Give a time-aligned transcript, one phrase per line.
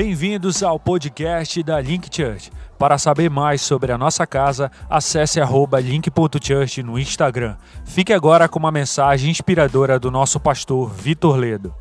[0.00, 2.52] Bem-vindos ao podcast da Link Church.
[2.78, 7.56] Para saber mais sobre a nossa casa, acesse link.church no Instagram.
[7.84, 11.74] Fique agora com uma mensagem inspiradora do nosso pastor Vitor Ledo.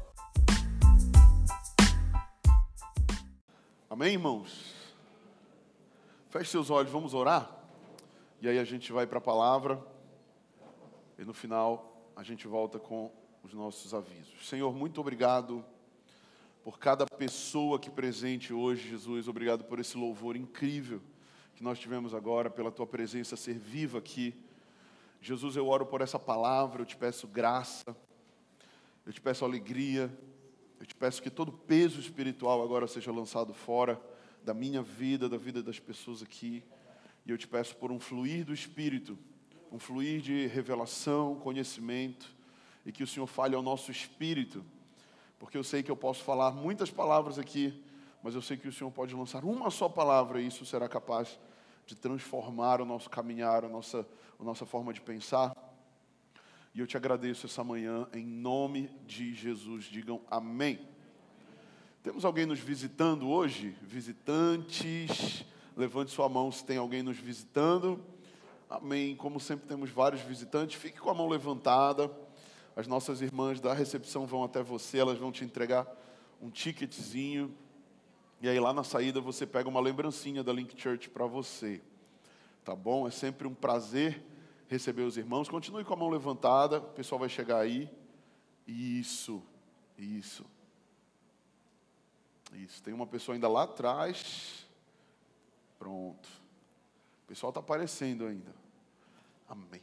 [3.87, 4.73] Amém, irmãos?
[6.31, 7.47] Feche seus olhos, vamos orar?
[8.41, 9.79] E aí a gente vai para a palavra.
[11.19, 13.11] E no final a gente volta com
[13.43, 14.49] os nossos avisos.
[14.49, 15.63] Senhor, muito obrigado
[16.67, 19.29] por cada pessoa que presente hoje, Jesus.
[19.29, 21.01] Obrigado por esse louvor incrível
[21.55, 24.35] que nós tivemos agora, pela tua presença ser viva aqui.
[25.21, 27.95] Jesus, eu oro por essa palavra, eu te peço graça,
[29.05, 30.13] eu te peço alegria,
[30.77, 33.97] eu te peço que todo peso espiritual agora seja lançado fora
[34.43, 36.65] da minha vida, da vida das pessoas aqui.
[37.25, 39.17] E eu te peço por um fluir do Espírito,
[39.71, 42.35] um fluir de revelação, conhecimento,
[42.85, 44.65] e que o Senhor fale ao nosso espírito
[45.39, 47.83] porque eu sei que eu posso falar muitas palavras aqui,
[48.23, 51.39] mas eu sei que o Senhor pode lançar uma só palavra e isso será capaz
[51.85, 54.05] de transformar o nosso caminhar, a nossa,
[54.39, 55.55] a nossa forma de pensar.
[56.73, 59.85] E eu te agradeço essa manhã, em nome de Jesus.
[59.85, 60.79] Digam amém.
[62.03, 63.75] Temos alguém nos visitando hoje?
[63.81, 65.43] Visitantes,
[65.75, 68.03] levante sua mão se tem alguém nos visitando.
[68.69, 69.15] Amém.
[69.15, 72.11] Como sempre temos vários visitantes, fique com a mão levantada.
[72.77, 75.91] As nossas irmãs da recepção vão até você, elas vão te entregar
[76.39, 77.51] um ticketzinho.
[78.39, 81.81] E aí lá na saída você pega uma lembrancinha da Link Church para você.
[82.63, 83.07] Tá bom?
[83.07, 84.23] É sempre um prazer
[84.67, 85.49] receber os irmãos.
[85.49, 87.89] Continue com a mão levantada, o pessoal vai chegar aí.
[88.67, 89.41] Isso,
[89.97, 90.45] isso.
[92.53, 94.67] Isso, tem uma pessoa ainda lá atrás.
[95.79, 96.29] Pronto.
[97.23, 98.53] O pessoal está aparecendo ainda.
[99.49, 99.81] Amém.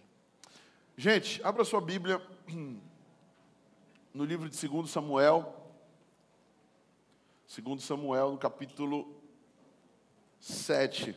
[0.96, 2.24] Gente, abra sua Bíblia
[4.12, 5.60] no livro de 2 Samuel.
[7.46, 9.20] 2 Samuel, no capítulo
[10.40, 11.16] 7,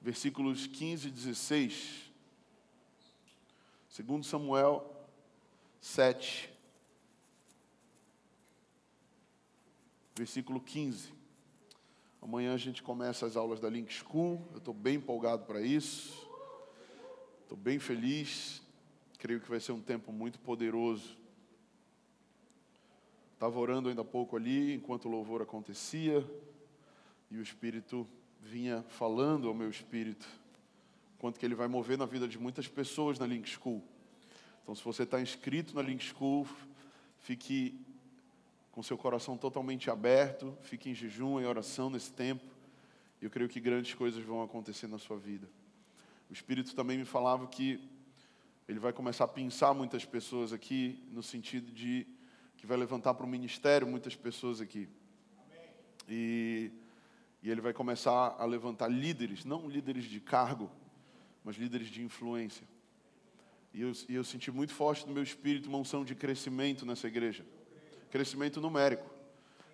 [0.00, 2.12] versículos 15 e 16.
[3.98, 4.94] 2 Samuel
[5.80, 6.52] 7,
[10.14, 11.14] versículo 15.
[12.20, 14.46] Amanhã a gente começa as aulas da Link School.
[14.52, 16.26] Eu estou bem empolgado para isso.
[17.42, 18.65] Estou bem feliz.
[19.18, 21.16] Creio que vai ser um tempo muito poderoso.
[23.34, 26.24] Estava orando ainda há pouco ali, enquanto o louvor acontecia,
[27.30, 28.06] e o Espírito
[28.40, 30.26] vinha falando ao meu espírito,
[31.18, 33.82] quanto que ele vai mover na vida de muitas pessoas na Link School.
[34.62, 36.46] Então, se você está inscrito na Link School,
[37.18, 37.78] fique
[38.70, 42.44] com seu coração totalmente aberto, fique em jejum, em oração nesse tempo.
[43.20, 45.48] Eu creio que grandes coisas vão acontecer na sua vida.
[46.30, 47.80] O Espírito também me falava que
[48.68, 52.06] ele vai começar a pensar muitas pessoas aqui, no sentido de
[52.56, 54.88] que vai levantar para o ministério muitas pessoas aqui.
[56.08, 56.72] E,
[57.42, 60.70] e ele vai começar a levantar líderes, não líderes de cargo,
[61.44, 62.66] mas líderes de influência.
[63.72, 67.06] E eu, e eu senti muito forte no meu espírito uma unção de crescimento nessa
[67.06, 67.46] igreja.
[68.10, 69.16] Crescimento numérico.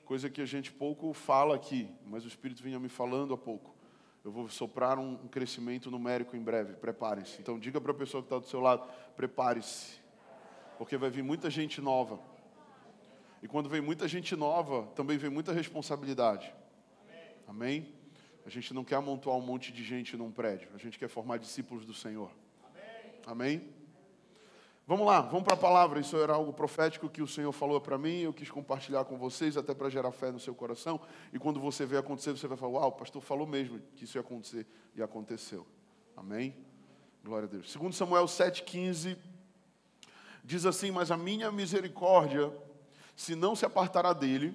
[0.04, 3.75] Coisa que a gente pouco fala aqui, mas o Espírito vinha me falando há pouco.
[4.24, 7.40] Eu vou soprar um, crescimento numérico em breve, preparem-se.
[7.40, 10.00] Então diga para a pessoa que está do seu lado, prepare-se.
[10.78, 12.20] Porque vai vir muita gente nova.
[13.42, 16.54] E quando vem muita gente nova, também vem muita responsabilidade.
[17.48, 17.92] Amém?
[18.46, 20.68] A gente não quer amontoar um monte de gente num prédio.
[20.74, 22.30] A gente quer formar discípulos do Senhor.
[23.26, 23.58] Amém?
[23.58, 23.81] Amém?
[24.84, 26.00] Vamos lá, vamos para a palavra.
[26.00, 28.19] Isso era algo profético que o Senhor falou para mim.
[28.19, 31.00] Eu quis compartilhar com vocês, até para gerar fé no seu coração.
[31.32, 34.19] E quando você vê acontecer, você vai falar: Uau, o pastor falou mesmo que isso
[34.19, 34.66] ia acontecer.
[34.97, 35.65] E aconteceu.
[36.16, 36.56] Amém?
[37.22, 37.70] Glória a Deus.
[37.70, 39.16] Segundo Samuel 7,15
[40.43, 42.53] diz assim: Mas a minha misericórdia,
[43.14, 44.53] se não se apartará dele,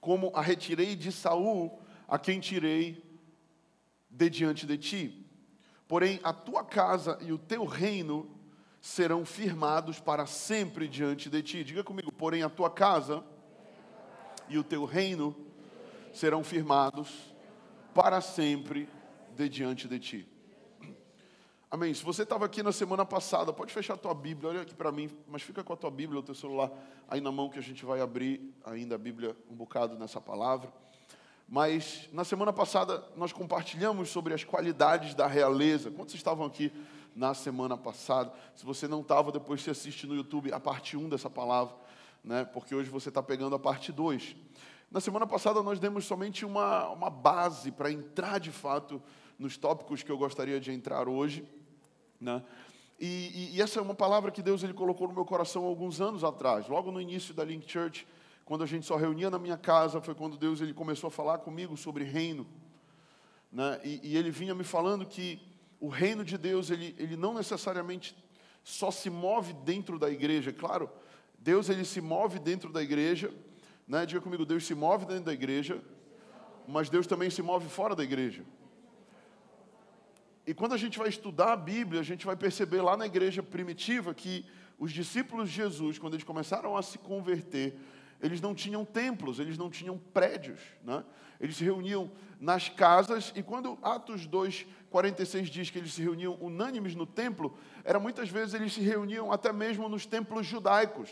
[0.00, 3.02] como a retirei de Saul, a quem tirei
[4.08, 5.26] de diante de ti.
[5.88, 8.33] Porém, a tua casa e o teu reino
[8.84, 11.64] serão firmados para sempre diante de ti.
[11.64, 13.24] Diga comigo, porém a tua casa
[14.46, 15.34] e o teu reino
[16.12, 17.34] serão firmados
[17.94, 18.86] para sempre
[19.34, 20.28] de diante de ti.
[21.70, 21.94] Amém.
[21.94, 24.92] Se você estava aqui na semana passada, pode fechar a tua Bíblia, olha aqui para
[24.92, 26.70] mim, mas fica com a tua Bíblia, o teu celular
[27.08, 30.70] aí na mão que a gente vai abrir ainda a Bíblia um bocado nessa palavra.
[31.48, 35.90] Mas na semana passada nós compartilhamos sobre as qualidades da realeza.
[35.90, 36.70] Quantos estavam aqui
[37.14, 38.32] na semana passada.
[38.54, 41.74] Se você não estava, depois você assiste no YouTube a parte 1 dessa palavra,
[42.22, 42.44] né?
[42.44, 44.36] porque hoje você está pegando a parte 2.
[44.90, 49.02] Na semana passada nós demos somente uma, uma base para entrar de fato
[49.38, 51.44] nos tópicos que eu gostaria de entrar hoje.
[52.20, 52.42] Né?
[52.98, 56.00] E, e, e, essa é uma palavra que Deus ele colocou no meu coração alguns
[56.00, 58.06] anos atrás, logo no início da Link Church,
[58.44, 61.38] quando a gente só reunia na minha casa, foi quando Deus ele começou a falar
[61.38, 62.46] comigo sobre reino.
[63.50, 63.80] Né?
[63.84, 65.40] E, e ele vinha me falando que
[65.84, 68.16] o reino de Deus, ele, ele não necessariamente
[68.62, 70.50] só se move dentro da igreja.
[70.50, 70.88] Claro,
[71.38, 73.30] Deus ele se move dentro da igreja.
[73.86, 74.06] Né?
[74.06, 75.82] Diga comigo, Deus se move dentro da igreja,
[76.66, 78.46] mas Deus também se move fora da igreja.
[80.46, 83.42] E quando a gente vai estudar a Bíblia, a gente vai perceber lá na igreja
[83.42, 84.46] primitiva que
[84.78, 87.78] os discípulos de Jesus, quando eles começaram a se converter,
[88.22, 91.04] eles não tinham templos, eles não tinham prédios, né?
[91.38, 92.10] eles se reuniam
[92.40, 97.58] nas casas, e quando Atos 2, 46 diz que eles se reuniam unânimes no templo,
[97.82, 101.10] era muitas vezes eles se reuniam até mesmo nos templos judaicos,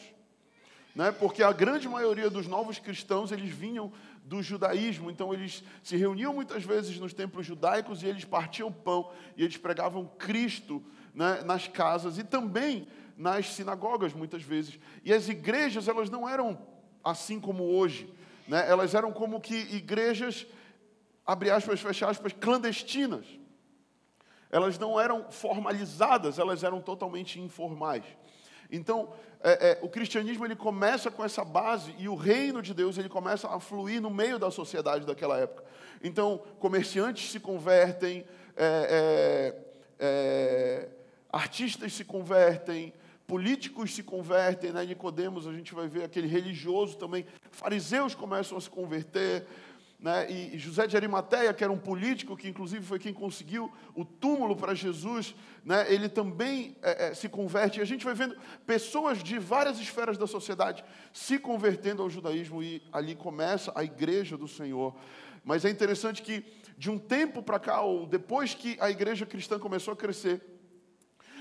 [0.95, 1.11] né?
[1.11, 3.93] porque a grande maioria dos novos cristãos, eles vinham
[4.25, 9.11] do judaísmo, então eles se reuniam muitas vezes nos templos judaicos e eles partiam pão
[9.37, 10.81] e eles pregavam Cristo
[11.13, 12.87] né, nas casas e também
[13.17, 14.79] nas sinagogas muitas vezes.
[15.05, 16.57] E as igrejas, elas não eram
[17.03, 18.09] assim como hoje,
[18.47, 18.65] né?
[18.71, 20.47] elas eram como que igrejas,
[21.27, 23.42] abre aspas, fecha aspas, clandestinas.
[24.53, 28.05] Elas não eram formalizadas, elas eram totalmente informais.
[28.71, 29.11] Então,
[29.43, 33.09] é, é, o cristianismo ele começa com essa base e o reino de Deus ele
[33.09, 35.65] começa a fluir no meio da sociedade daquela época.
[36.05, 38.25] Então, comerciantes se convertem,
[38.57, 39.55] é,
[39.99, 40.89] é, é
[41.33, 42.93] artistas se convertem,
[43.27, 44.85] políticos se convertem, né?
[44.85, 49.47] Nicodemos, a gente vai ver aquele religioso também, fariseus começam a se converter,
[50.03, 50.29] né?
[50.29, 54.57] E José de Arimateia, que era um político, que inclusive foi quem conseguiu o túmulo
[54.57, 55.33] para Jesus,
[55.65, 55.87] né?
[55.89, 57.79] ele também é, é, se converte.
[57.79, 62.61] E a gente vai vendo pessoas de várias esferas da sociedade se convertendo ao judaísmo,
[62.61, 64.93] e ali começa a igreja do Senhor.
[65.45, 66.45] Mas é interessante que,
[66.77, 70.43] de um tempo para cá, ou depois que a igreja cristã começou a crescer,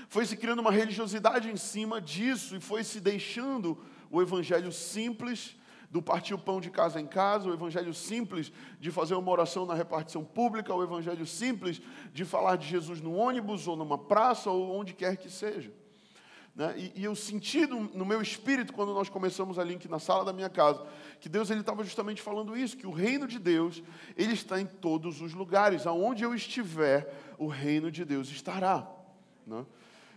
[0.08, 3.76] foi se criando uma religiosidade em cima disso e foi se deixando
[4.08, 5.56] o evangelho simples
[5.92, 8.50] do partir o pão de casa em casa, o evangelho simples
[8.80, 11.82] de fazer uma oração na repartição pública, o evangelho simples
[12.14, 15.70] de falar de Jesus no ônibus ou numa praça ou onde quer que seja.
[16.56, 16.74] Né?
[16.78, 20.24] E, e, eu senti no, no, meu espírito, quando nós começamos a link na sala
[20.24, 20.82] da minha casa,
[21.20, 23.82] que Deus estava justamente falando isso, que o reino de Deus
[24.16, 28.86] ele está em todos os lugares, aonde eu estiver, o reino de Deus estará.
[29.46, 29.64] Né?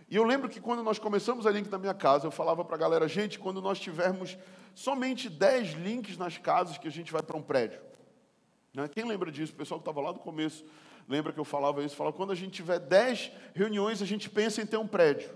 [0.08, 2.76] E eu lembro que quando nós começamos a link na minha casa, eu falava para
[2.76, 4.38] a galera, gente, quando nós tivermos
[4.76, 7.80] somente 10 links nas casas que a gente vai para um prédio.
[8.74, 8.86] Né?
[8.86, 9.54] Quem lembra disso?
[9.54, 10.66] O pessoal que estava lá do começo
[11.08, 11.96] lembra que eu falava isso?
[11.96, 15.30] Falava, quando a gente tiver 10 reuniões, a gente pensa em ter um prédio.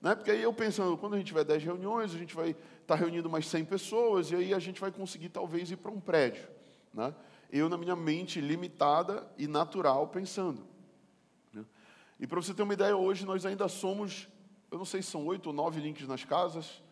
[0.00, 0.12] Né?
[0.16, 2.94] Porque aí eu pensando, quando a gente tiver 10 reuniões, a gente vai estar tá
[2.96, 6.48] reunindo mais 100 pessoas, e aí a gente vai conseguir talvez ir para um prédio.
[6.92, 7.14] Né?
[7.52, 10.66] Eu, na minha mente limitada e natural, pensando.
[12.18, 14.28] E para você ter uma ideia, hoje nós ainda somos,
[14.68, 16.82] eu não sei se são oito ou nove links nas casas,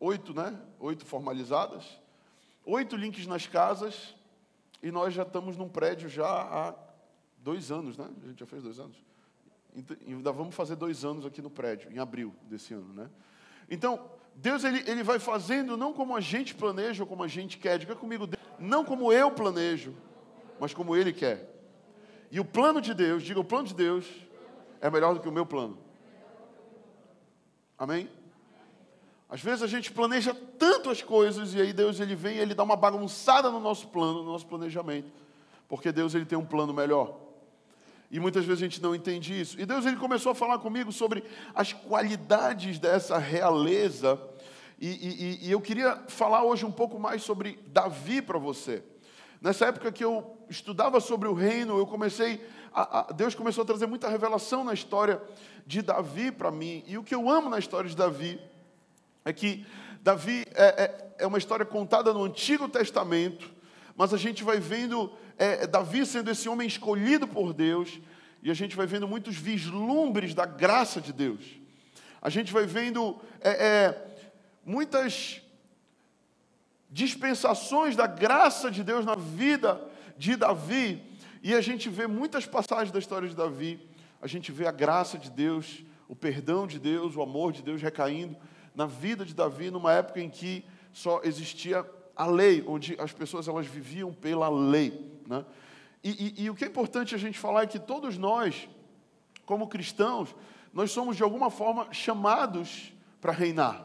[0.00, 0.58] oito, né?
[0.78, 1.84] Oito formalizadas,
[2.64, 4.14] oito links nas casas,
[4.82, 6.74] e nós já estamos num prédio já há
[7.38, 8.08] dois anos, né?
[8.22, 8.96] A gente já fez dois anos.
[10.06, 13.10] Ainda vamos fazer dois anos aqui no prédio, em abril desse ano, né?
[13.68, 17.58] Então, Deus ele, ele vai fazendo não como a gente planeja ou como a gente
[17.58, 19.94] quer, diga comigo, não como eu planejo,
[20.60, 21.50] mas como Ele quer.
[22.30, 24.06] E o plano de Deus, diga, o plano de Deus
[24.80, 25.78] é melhor do que o meu plano.
[27.78, 28.08] Amém?
[29.34, 32.54] Às vezes a gente planeja tanto as coisas e aí Deus ele vem e ele
[32.54, 35.10] dá uma bagunçada no nosso plano, no nosso planejamento.
[35.68, 37.18] Porque Deus ele tem um plano melhor.
[38.12, 39.60] E muitas vezes a gente não entende isso.
[39.60, 44.22] E Deus ele começou a falar comigo sobre as qualidades dessa realeza.
[44.80, 48.84] E, e, e eu queria falar hoje um pouco mais sobre Davi para você.
[49.40, 52.40] Nessa época que eu estudava sobre o reino, eu comecei,
[52.72, 55.20] a, a, Deus começou a trazer muita revelação na história
[55.66, 56.84] de Davi para mim.
[56.86, 58.40] E o que eu amo na história de Davi
[59.24, 59.64] é que
[60.02, 63.50] Davi é, é, é uma história contada no Antigo Testamento,
[63.96, 68.00] mas a gente vai vendo é, Davi sendo esse homem escolhido por Deus,
[68.42, 71.40] e a gente vai vendo muitos vislumbres da graça de Deus.
[72.20, 74.06] A gente vai vendo é, é,
[74.64, 75.40] muitas
[76.90, 79.80] dispensações da graça de Deus na vida
[80.18, 81.02] de Davi,
[81.42, 83.88] e a gente vê muitas passagens da história de Davi,
[84.20, 87.80] a gente vê a graça de Deus, o perdão de Deus, o amor de Deus
[87.80, 88.36] recaindo
[88.74, 91.84] na vida de Davi numa época em que só existia
[92.16, 95.20] a lei, onde as pessoas elas viviam pela lei.
[95.26, 95.44] Né?
[96.02, 98.68] E, e, e o que é importante a gente falar é que todos nós,
[99.46, 100.34] como cristãos,
[100.72, 103.84] nós somos de alguma forma chamados para reinar.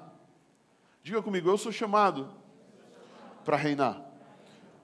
[1.03, 2.29] Diga comigo, eu sou chamado
[3.46, 4.01] para reinar.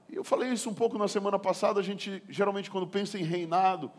[0.09, 1.79] E eu falei isso um pouco na semana passada.
[1.79, 3.91] A gente, geralmente, quando pensa em reinado,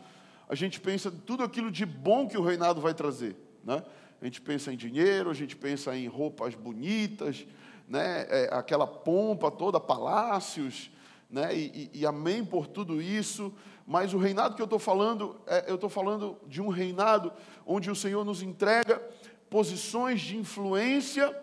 [0.49, 3.35] a gente pensa em tudo aquilo de bom que o reinado vai trazer.
[3.63, 3.83] Né?
[4.21, 7.45] A gente pensa em dinheiro, a gente pensa em roupas bonitas,
[7.87, 10.91] né, é, aquela pompa toda, palácios,
[11.29, 13.53] né, e, e, e amém por tudo isso,
[13.85, 17.31] mas o reinado que eu estou falando, é, eu estou falando de um reinado
[17.65, 19.01] onde o Senhor nos entrega
[19.49, 21.33] posições de influência,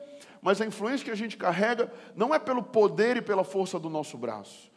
[0.43, 3.89] mas a influência que a gente carrega não é pelo poder e pela força do
[3.89, 4.71] nosso braço.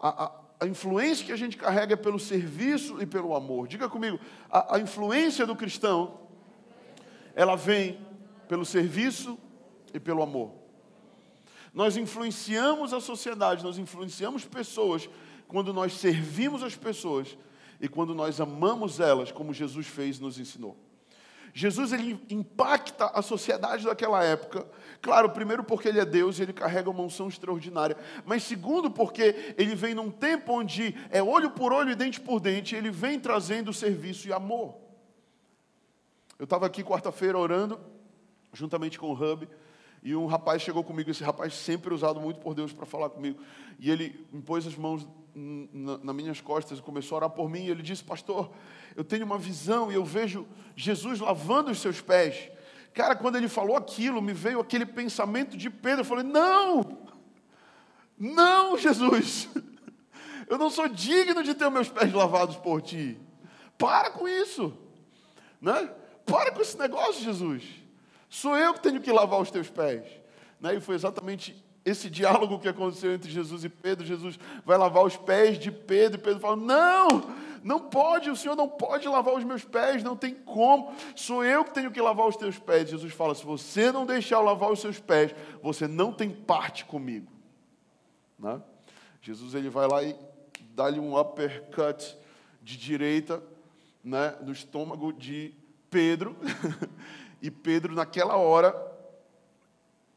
[0.00, 3.66] A, a, a influência que a gente carrega é pelo serviço e pelo amor.
[3.66, 6.19] Diga comigo, a, a influência do cristão,
[7.34, 7.98] ela vem
[8.48, 9.38] pelo serviço
[9.92, 10.52] e pelo amor.
[11.72, 15.08] Nós influenciamos a sociedade, nós influenciamos pessoas
[15.46, 17.36] quando nós servimos as pessoas
[17.80, 20.76] e quando nós amamos elas, como Jesus fez e nos ensinou.
[21.52, 24.66] Jesus ele impacta a sociedade daquela época.
[25.00, 29.54] Claro, primeiro porque ele é Deus e ele carrega uma unção extraordinária, mas segundo porque
[29.58, 33.18] ele vem num tempo onde é olho por olho e dente por dente, ele vem
[33.18, 34.79] trazendo serviço e amor.
[36.40, 37.78] Eu estava aqui quarta-feira orando
[38.50, 39.46] juntamente com o Hub,
[40.02, 43.38] e um rapaz chegou comigo, esse rapaz sempre usado muito por Deus para falar comigo.
[43.78, 47.64] E ele me pôs as mãos nas minhas costas e começou a orar por mim.
[47.64, 48.50] E ele disse: Pastor,
[48.96, 52.50] eu tenho uma visão e eu vejo Jesus lavando os seus pés.
[52.94, 56.00] Cara, quando ele falou aquilo, me veio aquele pensamento de Pedro.
[56.00, 56.98] Eu falei: Não,
[58.18, 59.50] não, Jesus,
[60.48, 63.20] eu não sou digno de ter meus pés lavados por ti.
[63.76, 64.72] Para com isso,
[65.60, 65.99] né?
[66.30, 67.64] Para com esse negócio, Jesus.
[68.28, 70.04] Sou eu que tenho que lavar os teus pés.
[70.60, 70.76] Né?
[70.76, 74.06] E foi exatamente esse diálogo que aconteceu entre Jesus e Pedro.
[74.06, 77.08] Jesus vai lavar os pés de Pedro, e Pedro fala: Não,
[77.62, 80.94] não pode, o Senhor não pode lavar os meus pés, não tem como.
[81.16, 82.90] Sou eu que tenho que lavar os teus pés.
[82.90, 86.84] Jesus fala: Se você não deixar eu lavar os seus pés, você não tem parte
[86.84, 87.30] comigo.
[88.38, 88.60] Né?
[89.22, 90.16] Jesus ele vai lá e
[90.74, 92.16] dá-lhe um uppercut
[92.62, 93.42] de direita
[94.02, 95.54] né, no estômago de
[95.90, 96.36] Pedro.
[97.42, 98.74] E Pedro, naquela hora,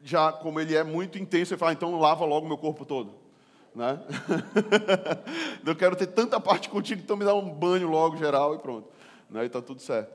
[0.04, 3.14] já como ele é muito intenso, ele fala: então lava logo meu corpo todo.
[3.74, 4.00] Né?
[5.66, 8.90] Eu quero ter tanta parte contigo, então me dá um banho logo geral e pronto.
[9.30, 9.44] Né?
[9.44, 10.14] E está tudo certo.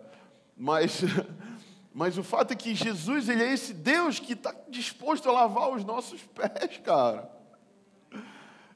[0.57, 1.03] Mas,
[1.95, 5.71] mas o fato é que Jesus, ele é esse Deus que está disposto a lavar
[5.71, 7.38] os nossos pés, cara.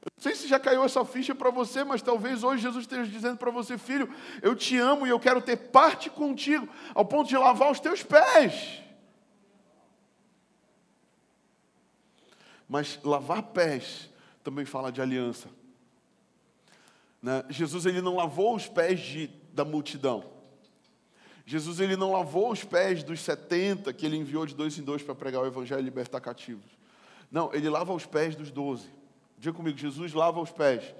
[0.03, 3.37] Não sei se já caiu essa ficha para você, mas talvez hoje Jesus esteja dizendo
[3.37, 7.37] para você, filho, eu te amo e eu quero ter parte contigo, ao ponto de
[7.37, 8.81] lavar os teus pés.
[12.67, 14.09] Mas lavar pés
[14.43, 15.47] também fala de aliança.
[17.21, 17.45] Né?
[17.49, 20.33] Jesus ele não lavou os pés de, da multidão.
[21.45, 25.01] Jesus ele não lavou os pés dos 70 que ele enviou de dois em dois
[25.01, 26.77] para pregar o evangelho e libertar cativos.
[27.31, 28.89] Não, ele lava os pés dos doze.
[29.43, 30.95] Diga comigo, Jesus lava os pés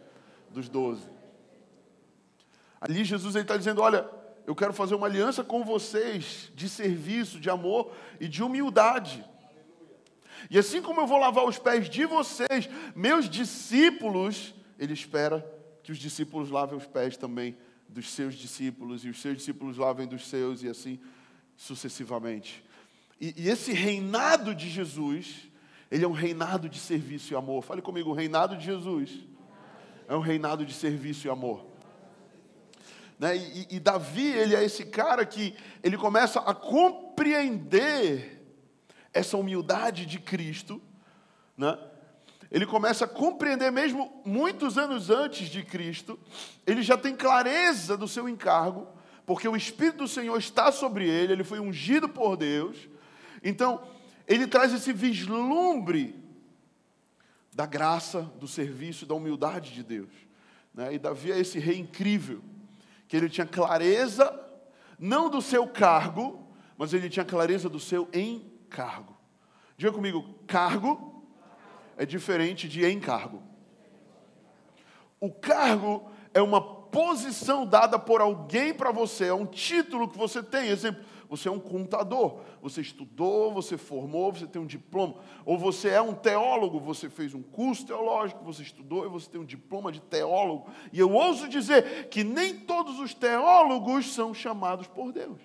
[0.49, 1.07] dos doze.
[2.81, 4.05] Ali Jesus está dizendo: Olha,
[4.45, 9.23] eu quero fazer uma aliança com vocês de serviço, de amor e de humildade.
[10.49, 15.39] E assim como eu vou lavar os pés de vocês, meus discípulos, ele espera
[15.81, 17.55] que os discípulos lavem os pés também
[17.87, 20.99] dos seus discípulos, e os seus discípulos lavem dos seus, e assim
[21.55, 22.61] sucessivamente.
[23.21, 25.47] E, e esse reinado de Jesus
[25.93, 27.61] ele é um reinado de serviço e amor.
[27.61, 29.11] Fale comigo, o reinado de Jesus
[30.07, 31.63] é um reinado de serviço e amor.
[33.19, 33.37] Né?
[33.37, 38.43] E, e, Davi, ele é esse cara que ele começa a compreender
[39.13, 40.81] essa humildade de Cristo,
[41.55, 41.77] né?
[42.49, 46.19] Ele começa a compreender mesmo muitos anos antes de Cristo,
[46.65, 48.87] ele já tem clareza do seu encargo,
[49.27, 52.89] porque o Espírito do Senhor está sobre ele, ele foi ungido por Deus.
[53.43, 53.92] Então,
[54.27, 56.21] ele traz esse vislumbre
[57.53, 60.11] da graça, do serviço, da humildade de Deus.
[60.73, 60.95] Né?
[60.95, 62.41] E Davi é esse rei incrível,
[63.07, 64.39] que ele tinha clareza,
[64.97, 69.15] não do seu cargo, mas ele tinha clareza do seu encargo.
[69.77, 71.23] Diga comigo, cargo
[71.97, 73.43] é diferente de encargo.
[75.19, 80.41] O cargo é uma posição dada por alguém para você, é um título que você
[80.41, 80.69] tem.
[80.69, 81.03] Exemplo,
[81.35, 85.15] você é um contador, você estudou, você formou, você tem um diploma.
[85.43, 89.41] Ou você é um teólogo, você fez um curso teológico, você estudou e você tem
[89.41, 90.69] um diploma de teólogo.
[90.91, 95.41] E eu ouso dizer que nem todos os teólogos são chamados por Deus.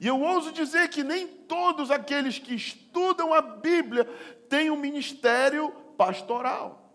[0.00, 4.04] E eu ouso dizer que nem todos aqueles que estudam a Bíblia
[4.48, 6.92] têm um ministério pastoral.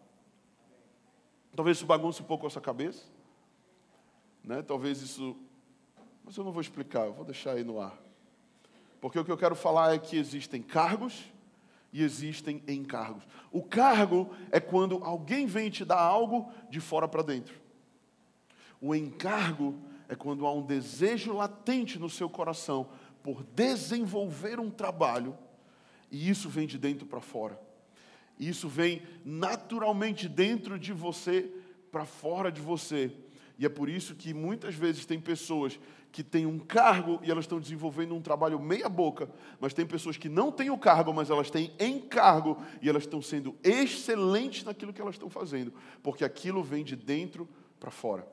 [1.55, 3.05] Talvez isso bagunce um pouco a sua cabeça.
[4.43, 4.62] Né?
[4.62, 5.38] Talvez isso
[6.29, 8.00] mas eu não vou explicar, eu vou deixar aí no ar.
[9.01, 11.24] Porque o que eu quero falar é que existem cargos
[11.91, 13.24] e existem encargos.
[13.51, 17.59] O cargo é quando alguém vem te dar algo de fora para dentro.
[18.79, 22.88] O encargo é quando há um desejo latente no seu coração
[23.24, 25.36] por desenvolver um trabalho
[26.12, 27.59] E isso vem de dentro para fora.
[28.39, 31.51] Isso vem naturalmente dentro de você
[31.91, 33.12] para fora de você.
[33.60, 35.78] E é por isso que muitas vezes tem pessoas
[36.13, 40.16] que têm um cargo e elas estão desenvolvendo um trabalho meia boca, mas tem pessoas
[40.16, 44.94] que não têm o cargo, mas elas têm encargo e elas estão sendo excelentes naquilo
[44.94, 47.50] que elas estão fazendo, porque aquilo vem de dentro
[47.82, 48.25] para fora.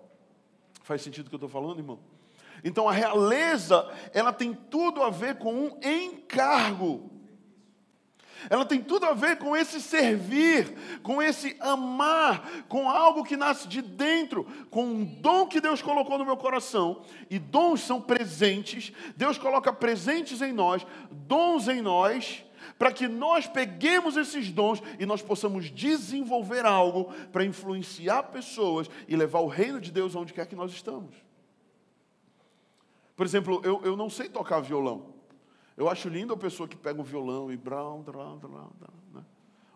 [0.85, 1.99] Faz sentido o que eu estou falando, irmão?
[2.63, 7.11] Então a realeza, ela tem tudo a ver com um encargo.
[8.49, 13.67] Ela tem tudo a ver com esse servir, com esse amar, com algo que nasce
[13.69, 17.03] de dentro, com um dom que Deus colocou no meu coração.
[17.31, 22.45] E dons são presentes, Deus coloca presentes em nós, dons em nós,
[22.79, 29.17] para que nós peguemos esses dons e nós possamos desenvolver algo para influenciar pessoas e
[29.17, 31.15] levar o reino de Deus onde quer que nós estamos.
[33.15, 35.16] Por exemplo, eu, eu não sei tocar violão.
[35.77, 38.71] Eu acho lindo a pessoa que pega um violão e brown, brown, brown,
[39.13, 39.23] né?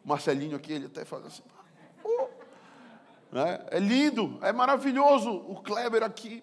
[0.02, 1.42] O Marcelinho aqui, ele até faz assim.
[2.02, 2.28] Oh,
[3.30, 3.64] né?
[3.71, 5.30] É lindo, é maravilhoso.
[5.30, 6.42] O Kleber aqui,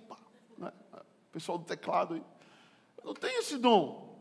[0.57, 0.71] né?
[0.93, 2.13] o pessoal do teclado.
[2.13, 2.23] Aí.
[2.99, 4.15] Eu não tenho esse dom.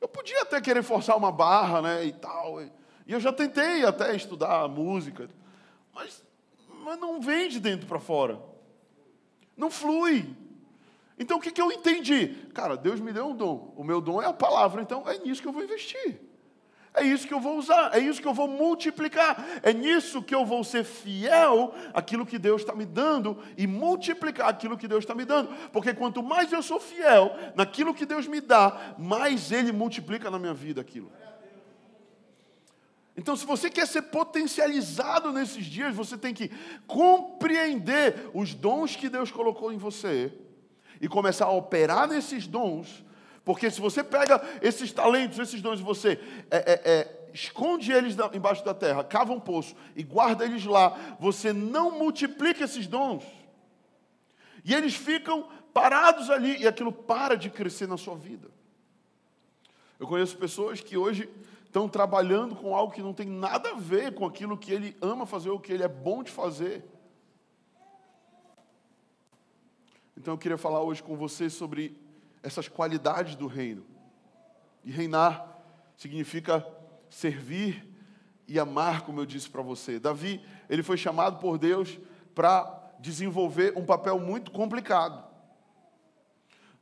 [0.00, 2.60] Eu podia até querer forçar uma barra né, e tal.
[2.62, 2.70] E
[3.06, 5.28] eu já tentei até estudar música.
[5.94, 6.22] Mas,
[6.84, 8.38] mas não vem de dentro para fora.
[9.56, 10.36] Não flui.
[11.18, 12.28] Então o que, que eu entendi?
[12.54, 13.74] Cara, Deus me deu um dom.
[13.76, 16.20] O meu dom é a palavra, então é nisso que eu vou investir.
[16.94, 20.34] É isso que eu vou usar, é isso que eu vou multiplicar, é nisso que
[20.34, 25.04] eu vou ser fiel àquilo que Deus está me dando e multiplicar aquilo que Deus
[25.04, 25.54] está me dando.
[25.70, 30.38] Porque quanto mais eu sou fiel naquilo que Deus me dá, mais Ele multiplica na
[30.38, 31.12] minha vida aquilo.
[33.16, 36.50] Então, se você quer ser potencializado nesses dias, você tem que
[36.86, 40.32] compreender os dons que Deus colocou em você
[41.00, 43.04] e começar a operar nesses dons,
[43.44, 48.14] porque se você pega esses talentos, esses dons, e você é, é, é, esconde eles
[48.34, 53.24] embaixo da terra, cava um poço e guarda eles lá, você não multiplica esses dons.
[54.64, 58.50] E eles ficam parados ali e aquilo para de crescer na sua vida.
[59.98, 61.28] Eu conheço pessoas que hoje
[61.64, 65.24] estão trabalhando com algo que não tem nada a ver com aquilo que ele ama
[65.24, 66.84] fazer ou que ele é bom de fazer.
[70.18, 71.96] Então eu queria falar hoje com você sobre
[72.42, 73.86] essas qualidades do reino.
[74.84, 75.62] E reinar
[75.96, 76.66] significa
[77.08, 77.88] servir
[78.48, 80.00] e amar, como eu disse para você.
[80.00, 82.00] Davi, ele foi chamado por Deus
[82.34, 85.24] para desenvolver um papel muito complicado.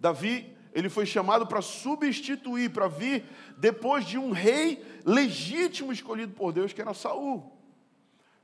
[0.01, 3.23] Davi, ele foi chamado para substituir, para vir
[3.59, 7.53] depois de um rei legítimo escolhido por Deus, que era Saul.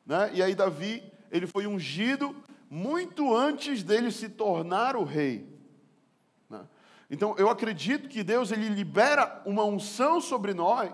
[0.04, 0.32] Né?
[0.34, 2.36] E aí Davi, ele foi ungido
[2.74, 5.46] muito antes dele se tornar o rei.
[6.48, 6.66] Né?
[7.10, 10.90] Então, eu acredito que Deus ele libera uma unção sobre nós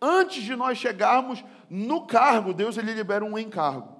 [0.00, 2.52] antes de nós chegarmos no cargo.
[2.52, 3.96] Deus ele libera um encargo.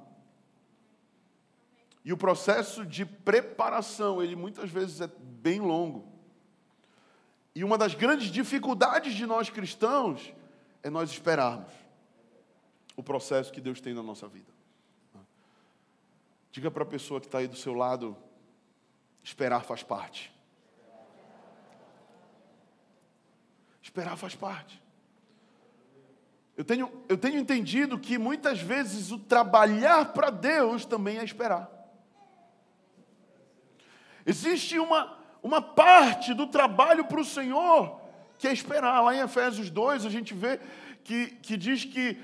[2.05, 6.05] E o processo de preparação, ele muitas vezes é bem longo.
[7.55, 10.35] E uma das grandes dificuldades de nós cristãos
[10.83, 11.73] é nós esperarmos
[12.97, 14.51] o processo que Deus tem na nossa vida.
[16.52, 18.16] Diga para a pessoa que está aí do seu lado:
[19.22, 20.30] esperar faz parte.
[23.82, 24.80] Esperar faz parte.
[26.54, 31.70] Eu tenho, eu tenho entendido que muitas vezes o trabalhar para Deus também é esperar.
[34.26, 38.00] Existe uma, uma parte do trabalho para o Senhor
[38.38, 39.00] que é esperar.
[39.00, 40.60] Lá em Efésios 2 a gente vê
[41.02, 42.18] que, que diz que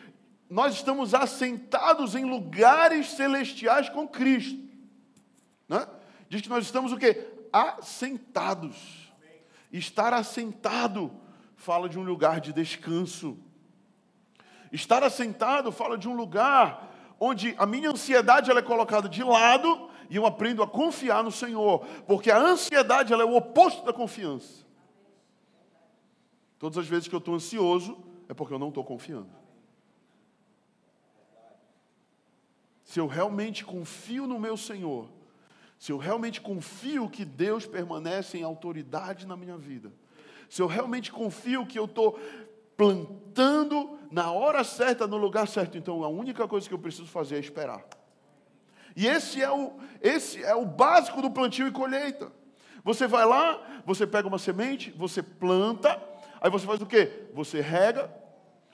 [0.49, 4.59] nós estamos assentados em lugares celestiais com Cristo.
[5.69, 5.87] Né?
[6.29, 7.27] Diz que nós estamos o quê?
[7.53, 9.13] Assentados.
[9.71, 11.13] Estar assentado
[11.57, 13.37] fala de um lugar de descanso.
[14.73, 16.89] Estar assentado fala de um lugar
[17.21, 21.33] onde a minha ansiedade ela é colocada de lado e eu aprendo a confiar no
[21.33, 24.67] Senhor, porque a ansiedade ela é o oposto da confiança.
[26.59, 29.29] Todas as vezes que eu estou ansioso é porque eu não estou confiando.
[32.89, 35.11] Se eu realmente confio no meu Senhor,
[35.79, 39.93] se eu realmente confio que Deus permanece em autoridade na minha vida,
[40.49, 42.19] se eu realmente confio que eu estou
[42.79, 47.37] plantando na hora certa, no lugar certo, então a única coisa que eu preciso fazer
[47.37, 47.85] é esperar.
[48.97, 52.33] E esse é o, esse é o básico do plantio e colheita.
[52.83, 56.03] Você vai lá, você pega uma semente, você planta,
[56.41, 57.27] aí você faz o quê?
[57.35, 58.11] Você rega,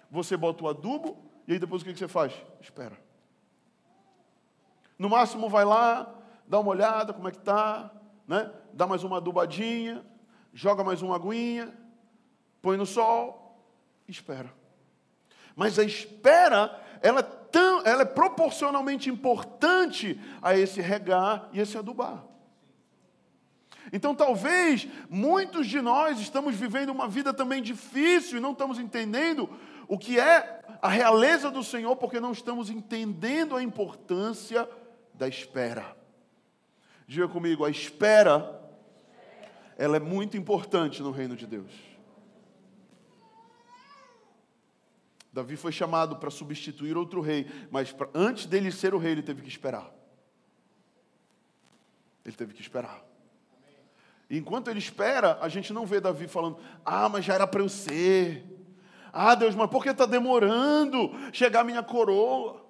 [0.08, 2.32] você bota o adubo, e aí depois o que você faz?
[2.60, 3.03] Espera.
[4.98, 6.14] No máximo vai lá,
[6.46, 7.90] dá uma olhada como é que está,
[8.26, 8.50] né?
[8.72, 10.04] dá mais uma adubadinha,
[10.52, 11.72] joga mais uma aguinha,
[12.62, 13.58] põe no sol,
[14.08, 14.52] espera.
[15.56, 21.76] Mas a espera, ela é, tão, ela é proporcionalmente importante a esse regar e esse
[21.76, 22.24] adubar.
[23.92, 29.48] Então, talvez muitos de nós estamos vivendo uma vida também difícil e não estamos entendendo
[29.86, 34.68] o que é a realeza do Senhor, porque não estamos entendendo a importância
[35.14, 35.96] da espera.
[37.06, 38.60] Diga comigo, a espera,
[39.78, 41.72] ela é muito importante no reino de Deus.
[45.32, 49.22] Davi foi chamado para substituir outro rei, mas pra, antes dele ser o rei, ele
[49.22, 49.92] teve que esperar.
[52.24, 53.04] Ele teve que esperar.
[54.30, 57.60] E enquanto ele espera, a gente não vê Davi falando: Ah, mas já era para
[57.60, 58.44] eu ser.
[59.12, 62.63] Ah, Deus, mas por que está demorando chegar a minha coroa?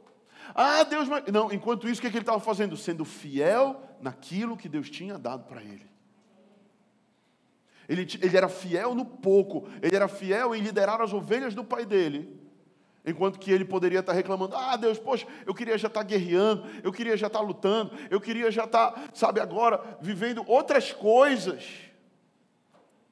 [0.55, 1.25] Ah, Deus, mas.
[1.33, 2.77] Não, enquanto isso, o que, que ele estava fazendo?
[2.77, 5.87] Sendo fiel naquilo que Deus tinha dado para ele.
[7.89, 8.07] ele.
[8.23, 12.41] Ele era fiel no pouco, ele era fiel em liderar as ovelhas do pai dele.
[13.05, 16.93] Enquanto que ele poderia estar reclamando: Ah, Deus, poxa, eu queria já estar guerreando, eu
[16.93, 21.65] queria já estar lutando, eu queria já estar, sabe, agora vivendo outras coisas.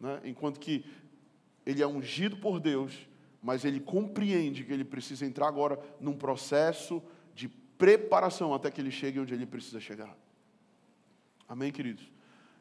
[0.01, 0.21] Né?
[0.25, 0.85] Enquanto que
[1.67, 3.07] ele é ungido por Deus,
[3.43, 7.03] mas ele compreende que ele precisa entrar agora num processo
[7.83, 10.17] preparação até que ele chegue onde ele precisa chegar.
[11.49, 12.09] Amém, queridos?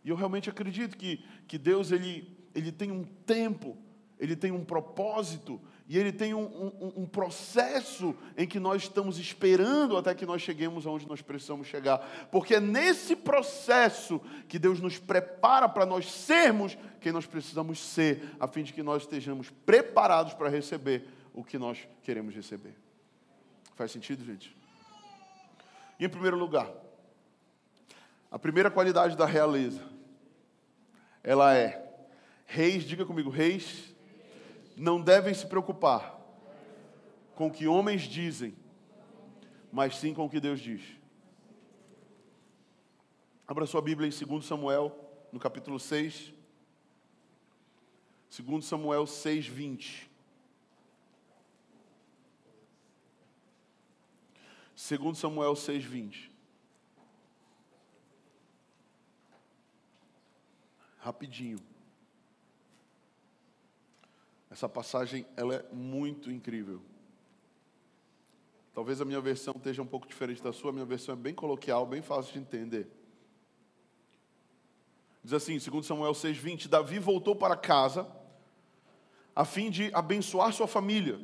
[0.03, 3.77] E eu realmente acredito que, que Deus ele, ele tem um tempo,
[4.19, 9.19] ele tem um propósito e ele tem um, um, um, processo em que nós estamos
[9.19, 11.99] esperando até que nós cheguemos aonde nós precisamos chegar.
[12.31, 18.35] Porque é nesse processo que Deus nos prepara para nós sermos quem nós precisamos ser,
[18.39, 22.73] a fim de que nós estejamos preparados para receber o que nós queremos receber.
[23.75, 24.60] Faz sentido, gente?
[26.01, 26.67] Em primeiro lugar,
[28.31, 29.87] a primeira qualidade da realeza,
[31.23, 31.95] ela é
[32.47, 33.93] reis, diga comigo, reis
[34.75, 36.19] não devem se preocupar
[37.35, 38.55] com o que homens dizem,
[39.71, 40.81] mas sim com o que Deus diz.
[43.47, 44.97] Abra sua Bíblia em 2 Samuel,
[45.31, 46.33] no capítulo 6.
[48.39, 50.10] 2 Samuel 6, 20.
[54.89, 56.31] 2 Samuel 6, 20.
[60.97, 61.59] Rapidinho.
[64.49, 66.81] Essa passagem ela é muito incrível.
[68.73, 71.35] Talvez a minha versão esteja um pouco diferente da sua, a minha versão é bem
[71.35, 72.89] coloquial, bem fácil de entender.
[75.23, 78.09] Diz assim, segundo Samuel 6:20, Davi voltou para casa
[79.35, 81.19] a fim de abençoar sua família.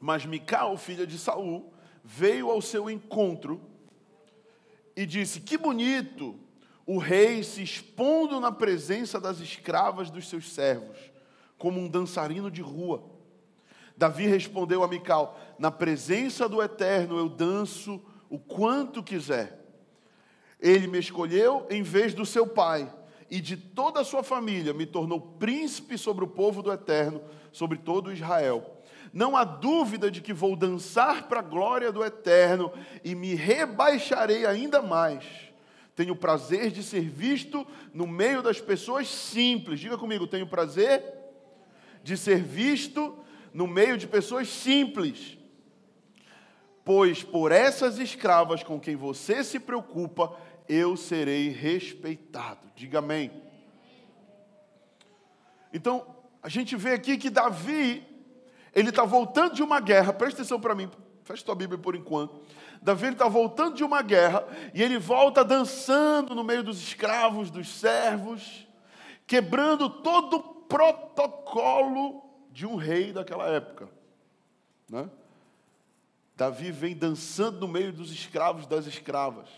[0.00, 1.72] Mas Mical, filha de Saul,
[2.10, 3.60] veio ao seu encontro
[4.96, 6.34] e disse: "Que bonito
[6.86, 10.96] o rei se expondo na presença das escravas dos seus servos."
[11.58, 13.02] como um dançarino de rua.
[13.96, 19.58] Davi respondeu a Mical: Na presença do Eterno eu danço o quanto quiser.
[20.60, 22.92] Ele me escolheu em vez do seu pai,
[23.30, 27.20] e de toda a sua família me tornou príncipe sobre o povo do Eterno,
[27.52, 28.77] sobre todo Israel.
[29.12, 34.44] Não há dúvida de que vou dançar para a glória do Eterno e me rebaixarei
[34.46, 35.24] ainda mais.
[35.94, 39.80] Tenho prazer de ser visto no meio das pessoas simples.
[39.80, 41.02] Diga comigo, tenho prazer
[42.02, 43.18] de ser visto
[43.52, 45.36] no meio de pessoas simples.
[46.84, 50.36] Pois por essas escravas com quem você se preocupa,
[50.68, 52.70] eu serei respeitado.
[52.76, 53.30] Diga amém.
[55.72, 58.06] Então, a gente vê aqui que Davi,
[58.74, 60.90] ele está voltando de uma guerra, presta atenção para mim,
[61.24, 62.40] fecha tua Bíblia por enquanto.
[62.80, 67.68] Davi está voltando de uma guerra e ele volta dançando no meio dos escravos, dos
[67.68, 68.66] servos,
[69.26, 73.88] quebrando todo protocolo de um rei daquela época.
[74.88, 75.08] Né?
[76.36, 79.48] Davi vem dançando no meio dos escravos das escravas.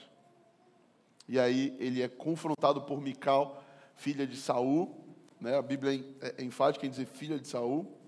[1.29, 3.63] E aí ele é confrontado por Mical,
[3.95, 5.05] filha de Saul.
[5.41, 5.57] Né?
[5.57, 8.00] A Bíblia é, é enfática em dizer filha de Saul.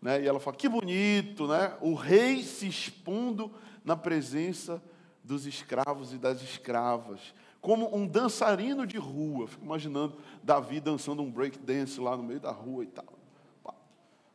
[0.00, 0.22] Né?
[0.22, 1.76] E ela fala: que bonito, né?
[1.80, 3.52] O rei se expondo
[3.84, 4.82] na presença
[5.22, 9.46] dos escravos e das escravas como um dançarino de rua.
[9.48, 13.18] Fico imaginando Davi dançando um break dance lá no meio da rua e tal.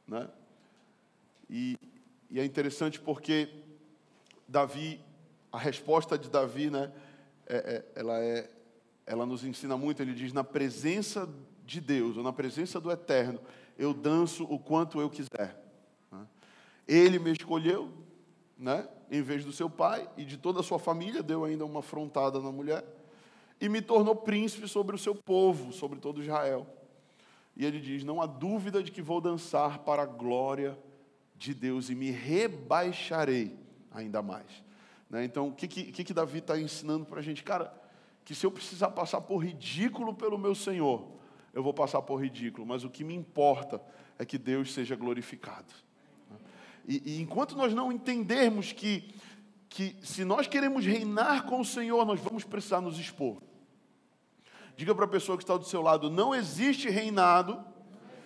[0.08, 0.28] Né?
[1.50, 1.78] E,
[2.30, 3.50] e é interessante porque
[4.48, 5.00] Davi,
[5.52, 6.92] a resposta de Davi, né,
[7.48, 8.50] é, é, ela, é,
[9.06, 10.02] ela nos ensina muito.
[10.02, 11.30] Ele diz: na presença
[11.66, 13.40] de Deus, ou na presença do Eterno,
[13.78, 15.62] eu danço o quanto eu quiser.
[16.12, 16.28] Né?
[16.88, 17.92] Ele me escolheu,
[18.58, 21.80] né, em vez do seu pai e de toda a sua família, deu ainda uma
[21.80, 22.86] afrontada na mulher
[23.60, 26.68] e me tornou príncipe sobre o seu povo, sobre todo Israel.
[27.56, 30.78] E ele diz: Não há dúvida de que vou dançar para a glória
[31.36, 33.58] de Deus e me rebaixarei
[33.92, 34.64] ainda mais.
[35.10, 35.24] Né?
[35.24, 37.44] Então, o que, que, que Davi está ensinando para a gente?
[37.44, 37.74] Cara,
[38.26, 41.06] que se eu precisar passar por ridículo pelo meu Senhor,
[41.54, 43.82] eu vou passar por ridículo, mas o que me importa
[44.18, 45.74] é que Deus seja glorificado.
[46.88, 49.14] E, e enquanto nós não entendermos que,
[49.70, 53.42] que se nós queremos reinar com o Senhor, nós vamos precisar nos expor.
[54.76, 57.64] Diga para a pessoa que está do seu lado: não existe reinado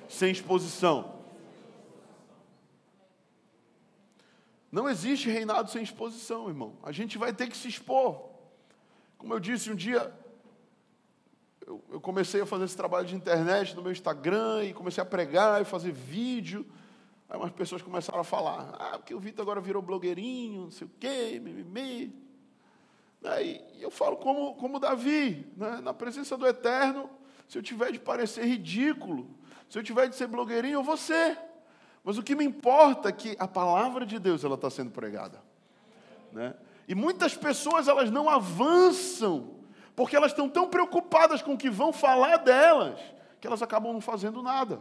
[0.08, 1.18] sem exposição.
[4.72, 6.78] Não existe reinado sem exposição, irmão.
[6.84, 8.30] A gente vai ter que se expor.
[9.18, 10.14] Como eu disse, um dia
[11.68, 15.06] eu, eu, comecei a fazer esse trabalho de internet no meu Instagram e comecei a
[15.06, 16.66] pregar e fazer vídeo.
[17.30, 20.88] Aí umas pessoas começaram a falar: ah, porque o Vitor agora virou blogueirinho, não sei
[20.88, 22.16] o quê, mimimi.
[23.22, 25.82] Aí eu falo como, como Davi, né?
[25.82, 27.10] na presença do Eterno,
[27.50, 29.30] se eu tiver de parecer ridículo,
[29.70, 31.38] se eu tiver de ser blogueirinho, eu vou ser.
[32.02, 35.44] Mas o que me importa é que a palavra de Deus ela está sendo pregada.
[36.32, 36.56] Né?
[36.88, 39.57] E muitas pessoas elas não avançam,
[39.98, 43.00] porque elas estão tão preocupadas com o que vão falar delas,
[43.42, 44.80] que elas acabam não fazendo nada.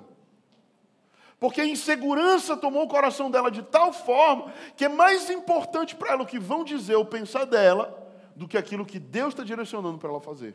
[1.41, 6.13] Porque a insegurança tomou o coração dela de tal forma que é mais importante para
[6.13, 9.97] ela o que vão dizer ou pensar dela do que aquilo que Deus está direcionando
[9.97, 10.55] para ela fazer.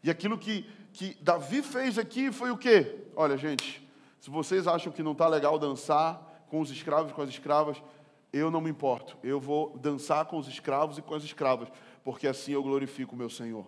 [0.00, 3.06] E aquilo que, que Davi fez aqui foi o quê?
[3.16, 3.84] Olha, gente,
[4.20, 7.82] se vocês acham que não está legal dançar com os escravos com as escravas,
[8.32, 9.16] eu não me importo.
[9.22, 11.68] Eu vou dançar com os escravos e com as escravas,
[12.04, 13.66] porque assim eu glorifico o meu Senhor.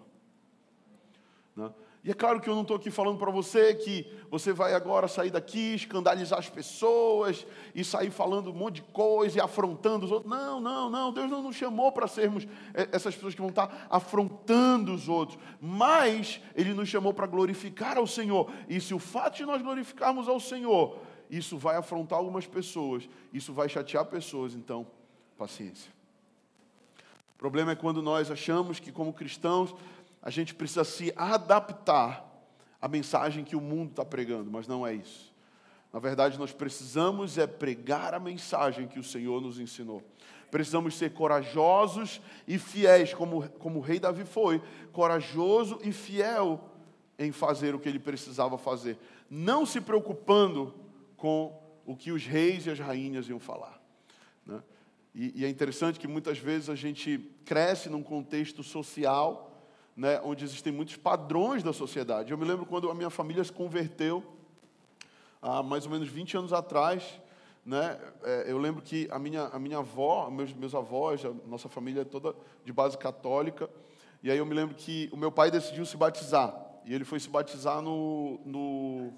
[1.57, 1.71] Né?
[2.05, 5.07] E é claro que eu não estou aqui falando para você que você vai agora
[5.07, 10.11] sair daqui, escandalizar as pessoas e sair falando um monte de coisa e afrontando os
[10.11, 10.29] outros.
[10.29, 11.13] Não, não, não.
[11.13, 15.39] Deus não nos chamou para sermos é, essas pessoas que vão estar afrontando os outros.
[15.61, 18.51] Mas Ele nos chamou para glorificar ao Senhor.
[18.69, 20.99] E se o fato de nós glorificarmos ao Senhor,
[21.31, 24.85] isso vai afrontar algumas pessoas, isso vai chatear pessoas, então,
[25.39, 25.93] paciência.
[27.43, 29.75] O problema é quando nós achamos que, como cristãos,
[30.23, 32.25] a gente precisa se adaptar
[32.81, 35.35] à mensagem que o mundo está pregando, mas não é isso.
[35.93, 40.05] Na verdade, nós precisamos é pregar a mensagem que o Senhor nos ensinou.
[40.53, 46.61] Precisamos ser corajosos e fiéis, como, como o rei Davi foi, corajoso e fiel
[47.19, 48.97] em fazer o que ele precisava fazer,
[49.29, 50.73] não se preocupando
[51.17, 53.83] com o que os reis e as rainhas iam falar.
[54.47, 54.63] Né?
[55.15, 59.51] E, e é interessante que muitas vezes a gente cresce num contexto social
[59.97, 62.33] né, onde existem muitos padrões da sociedade.
[62.33, 64.23] Eu me lembro quando a minha família se converteu,
[65.41, 67.21] há mais ou menos 20 anos atrás,
[67.65, 71.69] né, é, eu lembro que a minha, a minha avó, meus, meus avós, a nossa
[71.69, 73.69] família é toda de base católica,
[74.23, 77.21] e aí eu me lembro que o meu pai decidiu se batizar, e ele foi
[77.21, 79.13] se batizar no, no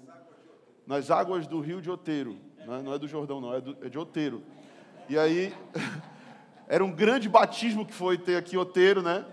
[0.85, 3.89] nas águas do rio de Oteiro, né, não é do Jordão não, é, do, é
[3.89, 4.43] de Oteiro.
[5.07, 5.53] E aí,
[6.67, 9.25] era um grande batismo que foi ter aqui Oteiro, né?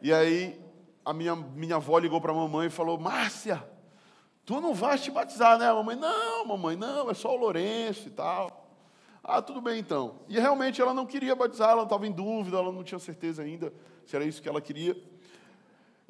[0.00, 0.60] E aí
[1.04, 3.62] a minha, minha avó ligou para a mamãe e falou: Márcia,
[4.44, 5.68] tu não vais te batizar, né?
[5.68, 8.68] A mamãe, não, mamãe, não, é só o Lourenço e tal.
[9.22, 10.20] Ah, tudo bem então.
[10.28, 13.72] E realmente ela não queria batizar, ela estava em dúvida, ela não tinha certeza ainda
[14.06, 14.96] se era isso que ela queria.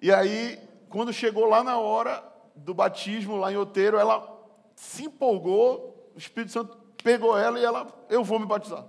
[0.01, 2.23] E aí, quando chegou lá na hora
[2.55, 4.33] do batismo, lá em Oteiro, ela
[4.75, 8.83] se empolgou, o Espírito Santo pegou ela e ela, eu vou me batizar.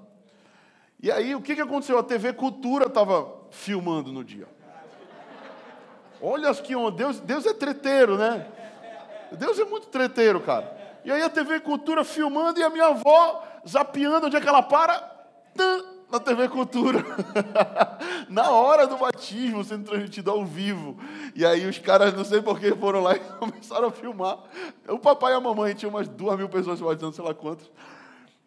[1.03, 1.99] E aí, o que, que aconteceu?
[1.99, 4.47] A TV Cultura estava filmando no dia.
[6.21, 6.95] Olha que onda.
[6.95, 8.47] Deus, Deus é treteiro, né?
[9.33, 10.73] Deus é muito treteiro, cara.
[11.03, 14.63] E aí a TV Cultura filmando e a minha avó zapeando onde é que ela
[14.63, 15.13] para?
[16.09, 17.03] Na TV Cultura.
[18.29, 20.97] na hora do batismo, sendo transmitido ao vivo.
[21.35, 24.39] E aí os caras, não sei por que, foram lá e começaram a filmar.
[24.87, 27.69] O papai e a mamãe, tinha umas duas mil pessoas batizando, sei lá quantas.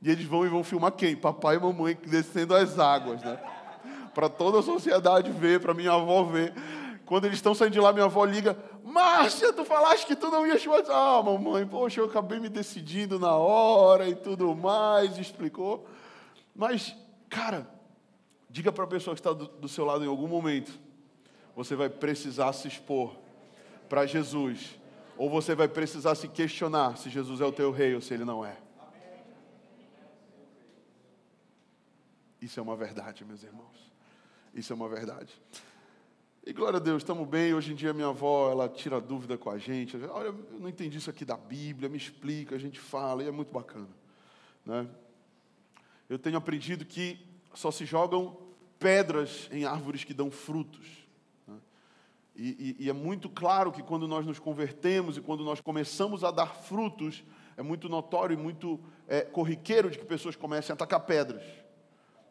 [0.00, 1.16] E eles vão e vão filmar quem?
[1.16, 3.38] Papai e mamãe descendo as águas, né?
[4.14, 6.54] Para toda a sociedade ver, para minha avó ver.
[7.04, 10.46] Quando eles estão saindo de lá, minha avó liga: Márcia, tu falaste que tu não
[10.46, 10.96] ia batizar.
[10.96, 15.86] Ah, mamãe, poxa, eu acabei me decidindo na hora e tudo mais, explicou.
[16.54, 16.94] Mas,
[17.28, 17.68] cara,
[18.48, 20.78] diga para a pessoa que está do, do seu lado em algum momento:
[21.56, 23.16] você vai precisar se expor
[23.88, 24.78] para Jesus,
[25.16, 28.24] ou você vai precisar se questionar se Jesus é o teu rei ou se ele
[28.24, 28.67] não é.
[32.40, 33.92] Isso é uma verdade, meus irmãos.
[34.54, 35.32] Isso é uma verdade.
[36.46, 37.52] E glória a Deus, estamos bem.
[37.52, 39.96] Hoje em dia minha avó, ela tira dúvida com a gente.
[40.06, 43.30] Olha, eu não entendi isso aqui da Bíblia, me explica, a gente fala, e é
[43.30, 43.88] muito bacana.
[44.64, 44.88] Né?
[46.08, 47.18] Eu tenho aprendido que
[47.52, 48.36] só se jogam
[48.78, 50.86] pedras em árvores que dão frutos.
[51.46, 51.56] Né?
[52.36, 56.22] E, e, e, é muito claro que quando nós nos convertemos e quando nós começamos
[56.22, 57.24] a dar frutos,
[57.56, 61.42] é muito notório e muito é, corriqueiro de que pessoas comecem a atacar pedras.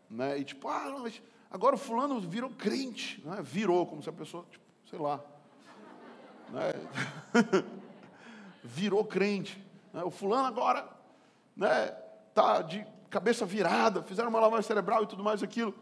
[0.10, 0.40] Né?
[0.40, 3.22] E tipo, ah, mas agora o fulano virou crente.
[3.26, 3.40] Né?
[3.42, 5.24] Virou, como se a pessoa, tipo, sei lá.
[6.50, 6.74] Né?
[8.64, 9.62] virou crente.
[9.94, 10.04] Né?
[10.04, 10.88] O fulano agora
[11.56, 11.88] né,
[12.34, 15.74] tá de cabeça virada, fizeram uma lavagem cerebral e tudo mais aquilo.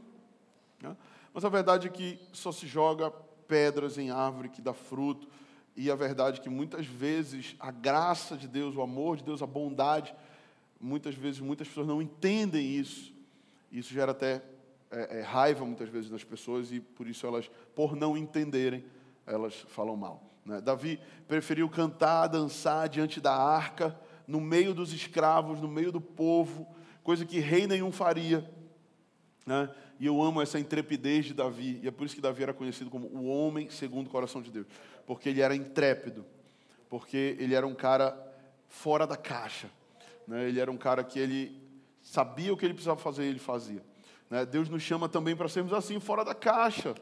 [0.81, 0.95] Né?
[1.33, 3.11] Mas a verdade é que só se joga
[3.47, 5.27] pedras em árvore que dá fruto.
[5.75, 9.41] E a verdade é que muitas vezes a graça de Deus, o amor de Deus,
[9.41, 10.15] a bondade,
[10.79, 13.13] muitas vezes muitas pessoas não entendem isso.
[13.79, 14.41] Isso gera até
[14.89, 18.85] é, é, raiva muitas vezes das pessoas e por isso elas, por não entenderem,
[19.25, 20.23] elas falam mal.
[20.45, 20.61] Né?
[20.61, 26.65] Davi preferiu cantar, dançar diante da arca, no meio dos escravos, no meio do povo,
[27.03, 28.49] coisa que rei nenhum faria.
[29.45, 29.69] Né?
[29.99, 32.89] E eu amo essa intrepidez de Davi, e é por isso que Davi era conhecido
[32.89, 34.67] como o homem segundo o coração de Deus,
[35.05, 36.25] porque ele era intrépido,
[36.89, 38.17] porque ele era um cara
[38.67, 39.69] fora da caixa,
[40.27, 40.47] né?
[40.47, 41.64] ele era um cara que ele
[42.05, 43.83] sabia o que ele precisava fazer ele fazia.
[44.29, 44.45] Né?
[44.45, 46.95] Deus nos chama também para sermos assim, fora da caixa.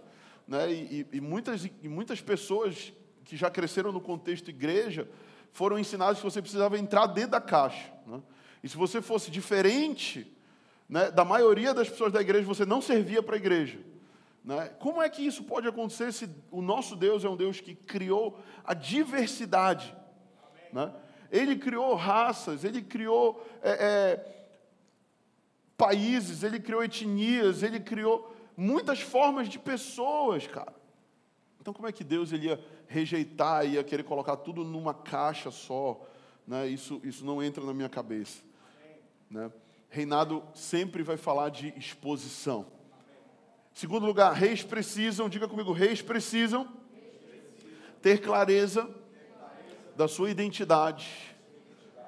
[0.47, 0.71] Né?
[0.71, 2.93] E, e, e, muitas, e muitas pessoas
[3.25, 5.07] que já cresceram no contexto igreja
[5.51, 7.91] foram ensinadas que você precisava entrar dentro da caixa.
[8.07, 8.21] Né?
[8.63, 10.25] E se você fosse diferente
[10.87, 13.79] né, da maioria das pessoas da igreja, você não servia para a igreja.
[14.43, 14.69] Né?
[14.79, 18.39] Como é que isso pode acontecer se o nosso Deus é um Deus que criou
[18.63, 19.93] a diversidade?
[20.71, 20.93] Né?
[21.29, 24.42] Ele criou raças, ele criou é, é,
[25.77, 30.73] países, ele criou etnias, ele criou muitas formas de pessoas, cara.
[31.59, 36.05] Então, como é que Deus ele ia rejeitar, ia querer colocar tudo numa caixa só?
[36.45, 36.67] Né?
[36.67, 38.43] Isso, isso não entra na minha cabeça.
[39.29, 39.51] Né?
[39.89, 42.67] Reinado sempre vai falar de exposição.
[43.73, 46.67] Segundo lugar, reis precisam, diga comigo, reis precisam
[48.01, 48.89] ter clareza
[49.95, 51.33] da sua identidade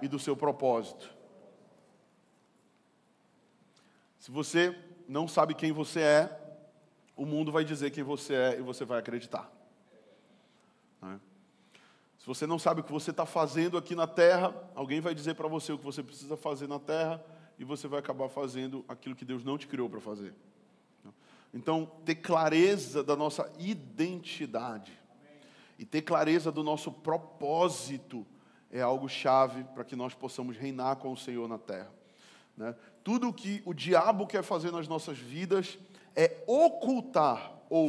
[0.01, 1.14] e do seu propósito.
[4.25, 4.75] Se você
[5.07, 6.57] não sabe quem você é,
[7.15, 9.47] o mundo vai dizer quem você é e você vai acreditar.
[10.99, 11.19] Né?
[12.17, 15.35] Se você não sabe o que você está fazendo aqui na terra, alguém vai dizer
[15.35, 17.23] para você o que você precisa fazer na terra
[17.59, 20.33] e você vai acabar fazendo aquilo que Deus não te criou para fazer.
[21.53, 24.99] Então, ter clareza da nossa identidade
[25.77, 28.25] e ter clareza do nosso propósito
[28.71, 31.93] é algo chave para que nós possamos reinar com o Senhor na terra.
[32.57, 32.75] Né?
[33.05, 35.77] Tudo o que o diabo quer fazer nas nossas vidas
[36.15, 37.87] é ocultar ou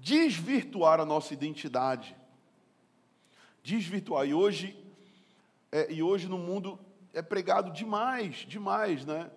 [0.00, 2.14] desvirtuar a nossa identidade.
[3.62, 4.28] Desvirtuar.
[4.28, 4.76] E hoje,
[5.72, 6.78] é, e hoje no mundo
[7.14, 9.30] é pregado demais, demais, né?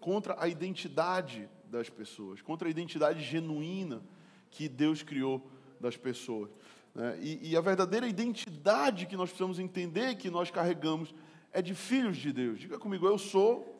[0.00, 4.02] Contra a identidade das pessoas, contra a identidade genuína
[4.50, 5.46] que Deus criou
[5.78, 6.48] das pessoas.
[6.94, 7.18] Né?
[7.20, 11.14] E, e a verdadeira identidade que nós precisamos entender que nós carregamos
[11.52, 12.60] é de filhos de Deus.
[12.60, 13.73] Diga comigo, eu sou,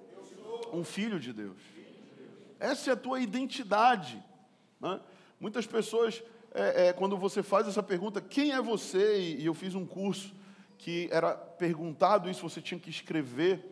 [0.74, 1.58] um filho de Deus.
[2.58, 4.22] Essa é a tua identidade.
[4.80, 5.00] Né?
[5.38, 6.22] Muitas pessoas,
[6.54, 9.18] é, é, quando você faz essa pergunta, quem é você?
[9.18, 10.34] E, e eu fiz um curso
[10.78, 13.64] que era perguntado isso, você tinha que escrever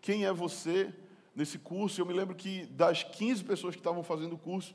[0.00, 0.94] quem é você
[1.34, 2.00] nesse curso.
[2.00, 4.74] Eu me lembro que das 15 pessoas que estavam fazendo o curso,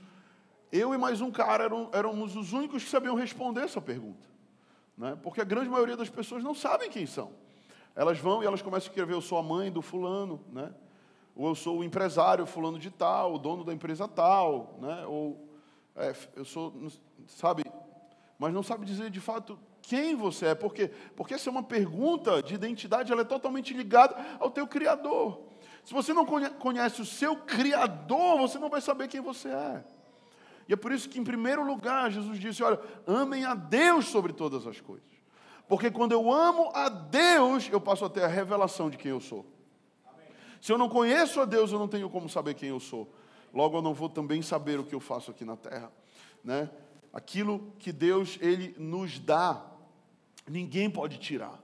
[0.72, 4.28] eu e mais um cara eram, éramos os únicos que sabiam responder essa pergunta.
[4.98, 5.18] Né?
[5.24, 7.32] Porque a grande maioria das pessoas não sabem quem são.
[7.96, 10.74] Elas vão e elas começam a escrever, eu sou a mãe do fulano, né?
[11.40, 15.06] Ou eu sou o empresário fulano de tal, o dono da empresa tal, né?
[15.08, 15.48] ou
[15.96, 16.74] é, eu sou,
[17.28, 17.64] sabe,
[18.38, 20.56] mas não sabe dizer de fato quem você é.
[20.56, 20.92] Por quê?
[21.16, 25.40] Porque essa é uma pergunta de identidade, ela é totalmente ligada ao teu Criador.
[25.86, 29.86] Se você não conhece o seu Criador, você não vai saber quem você é.
[30.68, 34.34] E é por isso que, em primeiro lugar, Jesus disse: Olha, amem a Deus sobre
[34.34, 35.08] todas as coisas.
[35.70, 39.22] Porque quando eu amo a Deus, eu passo a ter a revelação de quem eu
[39.22, 39.46] sou.
[40.62, 43.12] Se eu não conheço a Deus, eu não tenho como saber quem eu sou.
[43.54, 45.92] Logo, eu não vou também saber o que eu faço aqui na terra.
[46.44, 46.70] Né?
[47.12, 49.66] Aquilo que Deus ele nos dá,
[50.48, 51.60] ninguém pode tirar.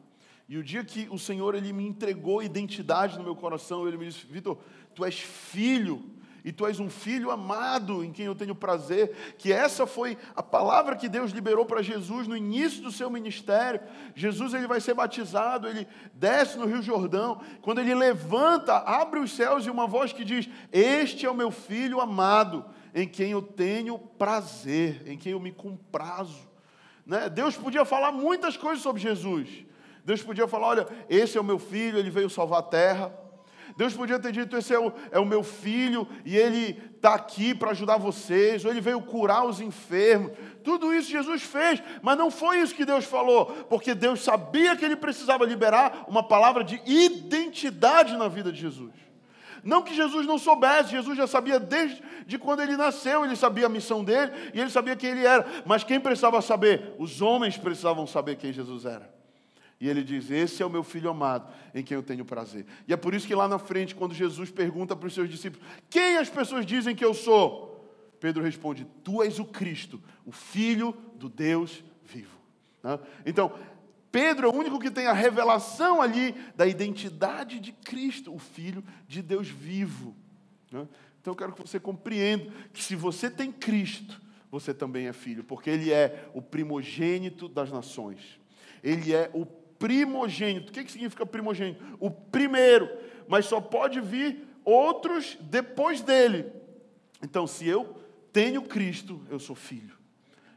[0.48, 4.08] E o dia que o Senhor ele me entregou identidade no meu coração, ele me
[4.08, 4.58] disse: Vitor,
[4.94, 6.04] tu és filho,
[6.46, 9.34] e tu és um filho amado em quem eu tenho prazer.
[9.40, 13.82] Que essa foi a palavra que Deus liberou para Jesus no início do seu ministério.
[14.14, 17.42] Jesus ele vai ser batizado, ele desce no Rio Jordão.
[17.64, 21.50] Quando ele levanta, abre os céus e uma voz que diz: Este é o meu
[21.50, 26.48] filho amado, em quem eu tenho prazer, em quem eu me comprazo.
[27.04, 27.28] Né?
[27.28, 29.66] Deus podia falar muitas coisas sobre Jesus.
[30.06, 33.25] Deus podia falar: olha, esse é o meu filho, ele veio salvar a terra.
[33.76, 37.54] Deus podia ter dito: esse é o, é o meu filho e ele está aqui
[37.54, 40.32] para ajudar vocês, ou ele veio curar os enfermos.
[40.64, 44.84] Tudo isso Jesus fez, mas não foi isso que Deus falou, porque Deus sabia que
[44.84, 48.94] ele precisava liberar uma palavra de identidade na vida de Jesus.
[49.64, 53.66] Não que Jesus não soubesse, Jesus já sabia desde de quando ele nasceu, ele sabia
[53.66, 55.46] a missão dele e ele sabia quem ele era.
[55.66, 56.96] Mas quem precisava saber?
[57.00, 59.15] Os homens precisavam saber quem Jesus era.
[59.80, 62.66] E ele diz: Esse é o meu filho amado, em quem eu tenho prazer.
[62.88, 65.66] E é por isso que lá na frente, quando Jesus pergunta para os seus discípulos:
[65.90, 67.74] Quem as pessoas dizem que eu sou?
[68.20, 72.38] Pedro responde: Tu és o Cristo, o Filho do Deus vivo.
[72.82, 73.00] Né?
[73.26, 73.54] Então,
[74.12, 78.84] Pedro é o único que tem a revelação ali da identidade de Cristo, o Filho
[79.08, 80.16] de Deus vivo.
[80.72, 80.88] Né?
[81.20, 85.44] Então eu quero que você compreenda que se você tem Cristo, você também é filho,
[85.44, 88.40] porque Ele é o primogênito das nações.
[88.82, 89.46] Ele é o
[89.80, 90.70] primogênito.
[90.70, 91.84] O que significa primogênito?
[92.00, 92.90] O primeiro,
[93.28, 96.52] mas só pode vir outros depois dele.
[97.24, 97.96] Então, se eu
[98.32, 99.96] tenho Cristo, eu sou filho.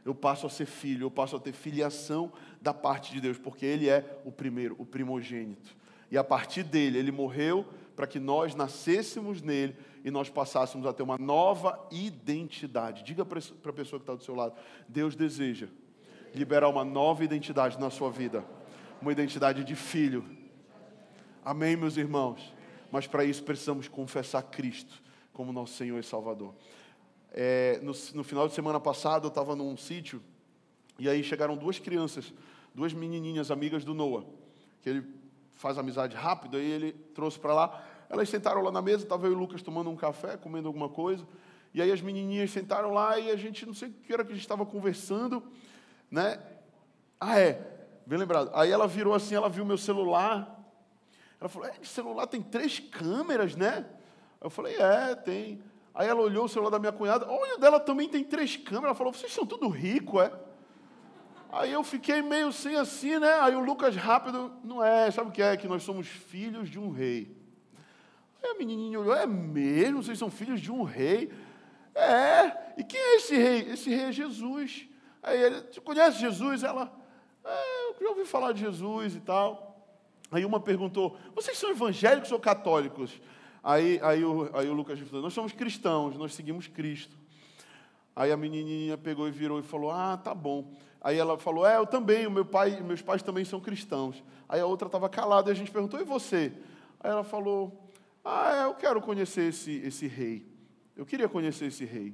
[0.05, 3.65] Eu passo a ser filho, eu passo a ter filiação da parte de Deus, porque
[3.65, 5.75] Ele é o primeiro, o primogênito.
[6.09, 7.65] E a partir dele, Ele morreu
[7.95, 13.03] para que nós nascêssemos nele e nós passássemos a ter uma nova identidade.
[13.03, 14.55] Diga para a pessoa que está do seu lado:
[14.87, 15.67] Deus deseja
[16.33, 18.43] liberar uma nova identidade na sua vida,
[19.01, 20.25] uma identidade de filho.
[21.43, 22.53] Amém, meus irmãos?
[22.91, 26.53] Mas para isso precisamos confessar Cristo como nosso Senhor e Salvador.
[27.31, 30.21] É, no, no final de semana passada eu estava num sítio
[30.97, 32.33] e aí chegaram duas crianças,
[32.73, 34.25] duas menininhas amigas do Noah,
[34.81, 35.05] que ele
[35.53, 37.83] faz amizade rápido, aí ele trouxe para lá.
[38.09, 40.89] Elas sentaram lá na mesa, estava eu e o Lucas tomando um café, comendo alguma
[40.89, 41.25] coisa.
[41.73, 44.31] E aí as menininhas sentaram lá e a gente, não sei o que era que
[44.31, 45.43] a gente estava conversando,
[46.09, 46.41] né?
[47.19, 47.78] Ah, é,
[48.09, 48.49] bem lembrado.
[48.55, 50.59] Aí ela virou assim, ela viu meu celular.
[51.39, 53.85] Ela falou, é, esse celular tem três câmeras, né?
[54.41, 55.61] Eu falei, é, tem.
[55.93, 58.85] Aí ela olhou o celular da minha cunhada, olha, o dela também tem três câmeras.
[58.85, 60.31] Ela falou, vocês são tudo rico, é?
[61.51, 63.31] Aí eu fiquei meio sem assim, né?
[63.41, 65.55] Aí o Lucas rápido, não é, sabe o que é?
[65.55, 67.37] Que nós somos filhos de um rei.
[68.41, 70.01] Aí a menininha olhou, é mesmo?
[70.01, 71.31] Vocês são filhos de um rei?
[71.93, 73.71] É, e quem é esse rei?
[73.71, 74.87] Esse rei é Jesus.
[75.21, 76.63] Aí ele, você conhece Jesus?
[76.63, 76.91] Ela,
[77.45, 79.77] é, já ouvi falar de Jesus e tal.
[80.31, 83.19] Aí uma perguntou, vocês são evangélicos ou católicos?
[83.63, 87.17] Aí, aí, o, aí o Lucas falou, nós somos cristãos, nós seguimos Cristo.
[88.15, 90.73] Aí a menininha pegou e virou e falou, ah, tá bom.
[91.01, 94.23] Aí ela falou: É, eu também, o meu pai, meus pais também são cristãos.
[94.47, 96.51] Aí a outra estava calada e a gente perguntou: E você?
[96.99, 97.89] Aí ela falou:
[98.23, 100.45] Ah, é, eu quero conhecer esse, esse rei.
[100.95, 102.13] Eu queria conhecer esse rei.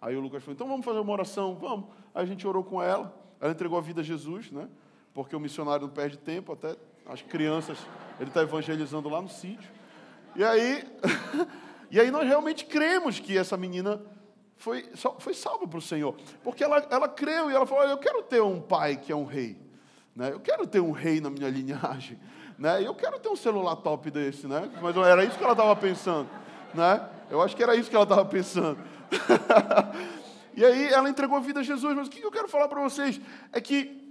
[0.00, 1.54] Aí o Lucas falou: Então vamos fazer uma oração?
[1.54, 1.90] Vamos.
[2.14, 3.14] Aí a gente orou com ela.
[3.40, 4.68] Ela entregou a vida a Jesus, né?
[5.14, 7.78] Porque o missionário não perde tempo, até as crianças,
[8.20, 9.70] ele está evangelizando lá no sítio.
[10.36, 10.84] E aí,
[11.90, 14.02] e aí nós realmente cremos que essa menina
[14.56, 14.88] foi,
[15.18, 16.16] foi salva para o Senhor.
[16.42, 19.24] Porque ela, ela creu e ela falou: Eu quero ter um pai que é um
[19.24, 19.56] rei.
[20.14, 20.32] Né?
[20.32, 22.18] Eu quero ter um rei na minha linhagem.
[22.58, 22.86] Né?
[22.86, 24.46] Eu quero ter um celular top desse.
[24.46, 24.70] Né?
[24.80, 26.28] Mas era isso que ela estava pensando.
[26.72, 27.08] Né?
[27.30, 28.78] Eu acho que era isso que ela estava pensando.
[30.56, 31.94] e aí ela entregou a vida a Jesus.
[31.94, 33.20] Mas o que eu quero falar para vocês
[33.52, 34.03] é que,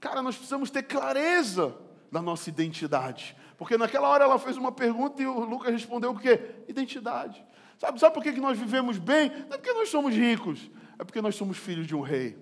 [0.00, 1.76] cara, nós precisamos ter clareza
[2.10, 3.36] da nossa identidade.
[3.56, 6.40] Porque naquela hora ela fez uma pergunta e o Lucas respondeu o quê?
[6.66, 7.44] Identidade.
[7.78, 9.28] Sabe, sabe por que nós vivemos bem?
[9.28, 12.36] Não é porque nós somos ricos, é porque nós somos filhos de um rei.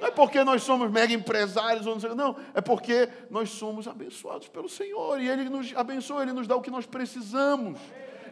[0.00, 3.86] Não é porque nós somos mega empresários, ou não, sei, não, é porque nós somos
[3.86, 7.78] abençoados pelo Senhor e Ele nos abençoa, Ele nos dá o que nós precisamos.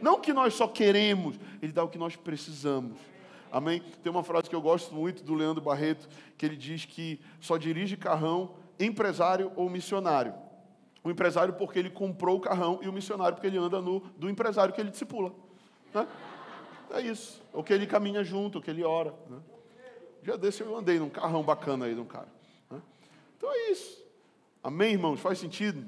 [0.00, 2.98] Não o que nós só queremos, Ele dá o que nós precisamos.
[3.52, 3.82] Amém?
[4.02, 7.58] Tem uma frase que eu gosto muito do Leandro Barreto, que ele diz que só
[7.58, 10.34] dirige carrão empresário ou missionário.
[11.04, 14.30] O empresário porque ele comprou o carrão e o missionário porque ele anda no do
[14.30, 15.34] empresário que ele discipula.
[15.92, 16.08] Né?
[16.92, 17.42] É isso.
[17.52, 19.14] O que ele caminha junto, o que ele ora.
[19.28, 19.38] Né?
[20.22, 22.28] Já desse eu andei num carrão bacana aí de um cara.
[22.70, 22.80] Né?
[23.36, 24.02] Então é isso.
[24.64, 25.20] Amém, irmãos?
[25.20, 25.84] Faz sentido?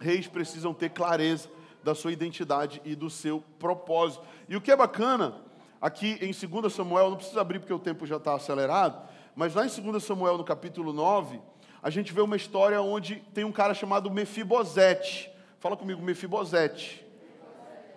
[0.00, 1.48] Reis precisam ter clareza
[1.84, 4.26] da sua identidade e do seu propósito.
[4.48, 5.40] E o que é bacana,
[5.82, 9.02] aqui em 2 Samuel, não precisa abrir porque o tempo já está acelerado,
[9.34, 11.40] mas lá em 2 Samuel, no capítulo 9,
[11.82, 15.28] a gente vê uma história onde tem um cara chamado Mefibosete.
[15.58, 17.04] Fala comigo, Mefibosete.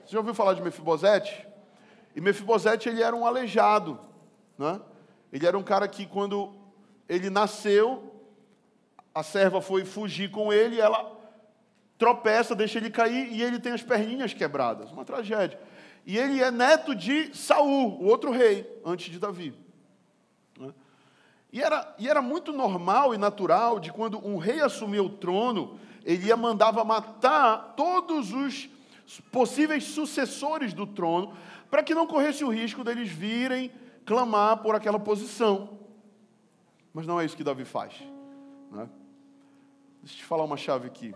[0.03, 1.47] Você já ouviu falar de Mefibosete?
[2.15, 3.99] E Mefibosete ele era um aleijado,
[4.57, 4.81] né?
[5.31, 6.55] Ele era um cara que quando
[7.07, 8.11] ele nasceu,
[9.13, 11.13] a serva foi fugir com ele, ela
[11.97, 15.59] tropeça, deixa ele cair e ele tem as perninhas quebradas, uma tragédia.
[16.05, 19.55] E ele é neto de Saul, o outro rei, antes de Davi.
[20.59, 20.71] Né?
[21.51, 25.79] E era, e era muito normal e natural de quando um rei assumia o trono,
[26.03, 28.69] ele mandava matar todos os
[29.31, 31.33] possíveis sucessores do trono,
[31.71, 33.71] para que não corresse o risco deles virem
[34.05, 35.79] clamar por aquela posição.
[36.93, 37.93] Mas não é isso que Davi faz.
[38.71, 38.87] Né?
[40.03, 41.15] Deixa eu te falar uma chave aqui.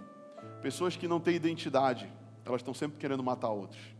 [0.64, 2.12] Pessoas que não têm identidade,
[2.44, 3.99] elas estão sempre querendo matar outros.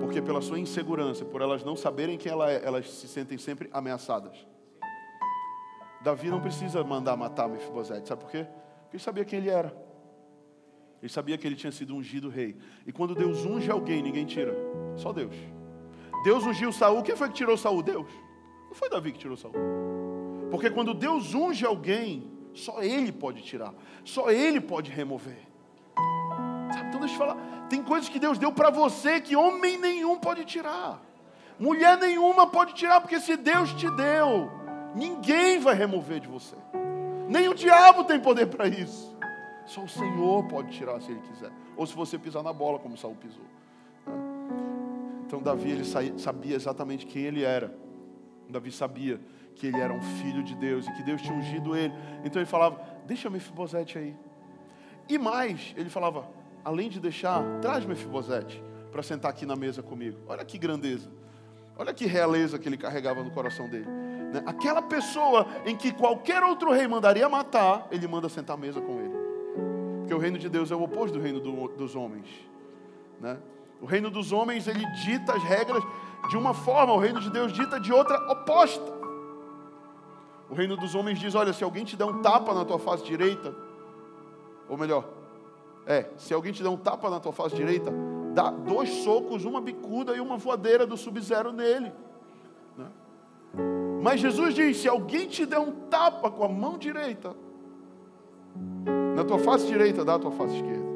[0.00, 3.68] Porque pela sua insegurança, por elas não saberem quem ela é, elas se sentem sempre
[3.72, 4.46] ameaçadas.
[6.02, 8.46] Davi não precisa mandar matar Mefibosete, sabe por quê?
[8.82, 9.76] Porque ele sabia quem ele era.
[11.02, 12.56] Ele sabia que ele tinha sido ungido rei.
[12.86, 14.54] E quando Deus unge alguém, ninguém tira.
[14.96, 15.34] Só Deus.
[16.24, 17.02] Deus ungiu Saul.
[17.02, 17.82] Quem foi que tirou Saul?
[17.82, 18.08] Deus.
[18.68, 19.54] Não foi Davi que tirou Saul.
[20.50, 23.74] Porque quando Deus unge alguém, só Ele pode tirar.
[24.04, 25.38] Só Ele pode remover.
[26.96, 27.36] Então deixa eu falar.
[27.68, 31.02] Tem coisas que Deus deu para você que homem nenhum pode tirar.
[31.58, 34.50] Mulher nenhuma pode tirar, porque se Deus te deu,
[34.94, 36.56] ninguém vai remover de você.
[37.28, 39.14] Nem o diabo tem poder para isso.
[39.66, 41.50] Só o Senhor pode tirar se Ele quiser.
[41.76, 43.44] Ou se você pisar na bola, como Saul pisou.
[45.26, 45.84] Então Davi ele
[46.18, 47.76] sabia exatamente quem ele era.
[48.48, 49.20] Davi sabia
[49.56, 51.92] que ele era um filho de Deus e que Deus tinha ungido ele.
[52.24, 54.16] Então ele falava: Deixa Mefibosete aí.
[55.08, 56.28] E mais, ele falava:
[56.66, 58.60] Além de deixar, traz Mefibosete
[58.90, 60.18] para sentar aqui na mesa comigo.
[60.26, 61.08] Olha que grandeza.
[61.78, 63.86] Olha que realeza que ele carregava no coração dele.
[63.86, 64.42] Né?
[64.44, 68.98] Aquela pessoa em que qualquer outro rei mandaria matar, ele manda sentar à mesa com
[68.98, 69.14] ele.
[70.00, 72.26] Porque o reino de Deus é o oposto do reino do, dos homens.
[73.20, 73.38] Né?
[73.80, 75.84] O reino dos homens, ele dita as regras
[76.28, 78.92] de uma forma, o reino de Deus dita de outra oposta.
[80.50, 83.04] O reino dos homens diz: olha, se alguém te der um tapa na tua face
[83.04, 83.54] direita,
[84.68, 85.15] ou melhor,
[85.86, 87.92] é, se alguém te der um tapa na tua face direita,
[88.34, 91.92] dá dois socos, uma bicuda e uma voadeira do sub-zero nele.
[92.76, 92.90] Né?
[94.02, 97.36] Mas Jesus diz: se alguém te der um tapa com a mão direita,
[99.14, 100.86] na tua face direita, dá a tua face esquerda.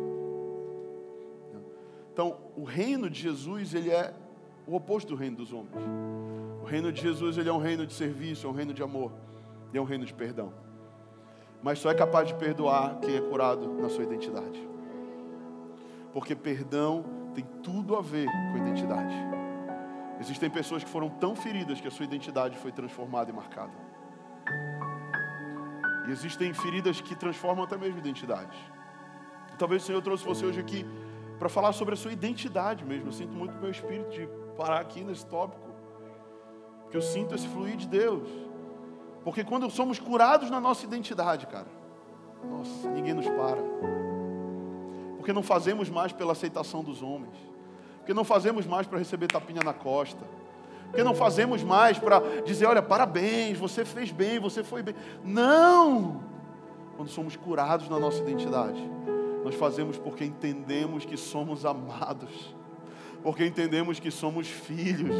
[2.13, 4.13] Então, o reino de Jesus, ele é
[4.67, 5.83] o oposto do reino dos homens.
[6.63, 9.13] O reino de Jesus, ele é um reino de serviço, é um reino de amor,
[9.73, 10.53] é um reino de perdão.
[11.63, 14.69] Mas só é capaz de perdoar quem é curado na sua identidade.
[16.13, 17.05] Porque perdão
[17.35, 19.15] tem tudo a ver com identidade.
[20.21, 23.73] Existem pessoas que foram tão feridas que a sua identidade foi transformada e marcada.
[26.07, 28.57] E existem feridas que transformam até mesmo identidade.
[29.59, 30.85] Talvez o Senhor trouxe você hoje aqui
[31.39, 33.09] para falar sobre a sua identidade mesmo.
[33.09, 35.71] Eu sinto muito meu espírito de parar aqui nesse tópico.
[36.83, 38.29] Porque eu sinto esse fluir de Deus.
[39.25, 41.69] Porque quando somos curados na nossa identidade, cara,
[42.45, 44.10] nossa, ninguém nos para.
[45.31, 47.37] Porque não fazemos mais pela aceitação dos homens.
[47.99, 50.25] Porque não fazemos mais para receber tapinha na costa.
[50.87, 54.93] Porque não fazemos mais para dizer, olha, parabéns, você fez bem, você foi bem.
[55.25, 56.21] Não!
[56.97, 58.83] Quando somos curados na nossa identidade,
[59.45, 62.53] nós fazemos porque entendemos que somos amados,
[63.23, 65.15] porque entendemos que somos filhos.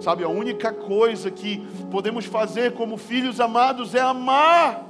[0.00, 1.58] Sabe, a única coisa que
[1.90, 4.82] podemos fazer como filhos amados é amar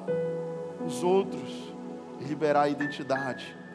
[0.87, 1.51] os outros
[2.21, 3.66] e liberar a identidade,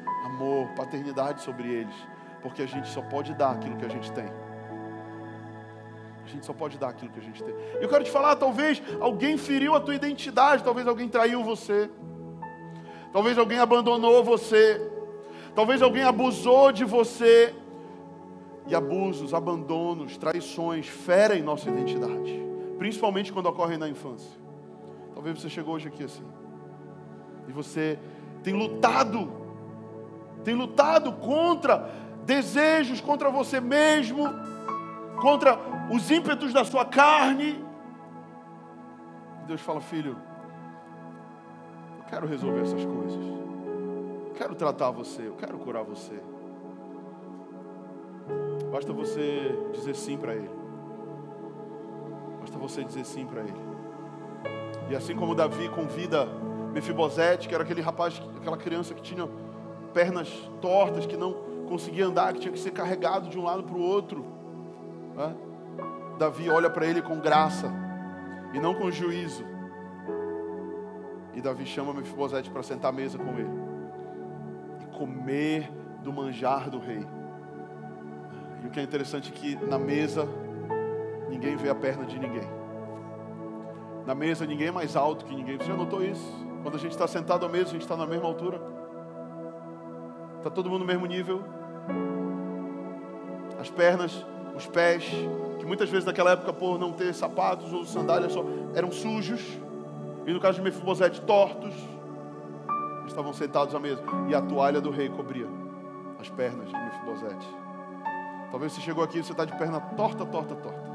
[0.41, 1.95] amor, paternidade sobre eles,
[2.41, 4.25] porque a gente só pode dar aquilo que a gente tem.
[6.23, 7.53] A gente só pode dar aquilo que a gente tem.
[7.79, 11.89] Eu quero te falar, talvez alguém feriu a tua identidade, talvez alguém traiu você.
[13.13, 14.89] Talvez alguém abandonou você.
[15.53, 17.53] Talvez alguém abusou de você.
[18.67, 22.39] E abusos, abandonos, traições ferem nossa identidade,
[22.77, 24.39] principalmente quando ocorrem na infância.
[25.13, 26.23] Talvez você chegou hoje aqui assim.
[27.47, 27.99] E você
[28.43, 29.40] tem lutado,
[30.43, 31.89] tem lutado contra
[32.25, 34.23] desejos, contra você mesmo,
[35.19, 35.57] contra
[35.91, 37.63] os ímpetos da sua carne.
[39.47, 40.17] Deus fala, filho,
[41.97, 43.25] eu quero resolver essas coisas.
[44.27, 46.19] Eu quero tratar você, eu quero curar você.
[48.71, 50.49] Basta você dizer sim para Ele.
[52.39, 53.61] Basta você dizer sim para Ele.
[54.89, 56.27] E assim como Davi convida
[56.73, 59.27] Mefibosete, que era aquele rapaz, aquela criança que tinha
[59.93, 60.29] pernas
[60.61, 61.33] tortas, que não
[61.67, 64.25] conseguia andar, que tinha que ser carregado de um lado para o outro.
[65.15, 65.35] Né?
[66.17, 67.71] Davi olha para ele com graça
[68.53, 69.43] e não com juízo.
[71.33, 73.49] E Davi chama Mefibosete para sentar à mesa com ele
[74.81, 75.71] e comer
[76.03, 77.05] do manjar do rei.
[78.63, 80.27] E o que é interessante é que na mesa
[81.29, 82.47] ninguém vê a perna de ninguém.
[84.05, 85.57] Na mesa ninguém é mais alto que ninguém.
[85.57, 86.45] Você já notou isso?
[86.61, 88.61] Quando a gente está sentado à mesa, a gente está na mesma altura.
[90.41, 91.43] Está todo mundo no mesmo nível.
[93.59, 94.25] As pernas,
[94.57, 95.05] os pés,
[95.59, 99.39] que muitas vezes naquela época, por não ter sapatos ou sandálias, só, eram sujos.
[100.25, 101.75] E no caso de Mefibosete, tortos.
[103.05, 104.01] Estavam sentados à mesa.
[104.29, 105.47] E a toalha do rei cobria
[106.19, 107.47] as pernas de Mefibosete.
[108.49, 110.91] Talvez você chegou aqui e você está de perna torta, torta, torta.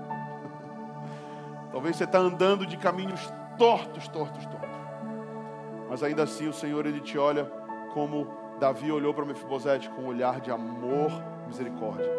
[1.70, 4.76] Talvez você está andando de caminhos tortos, tortos, tortos.
[5.88, 7.44] Mas ainda assim o Senhor ele te olha
[7.94, 11.10] como Davi olhou para Mefibosete com um olhar de amor,
[11.46, 12.10] misericórdia.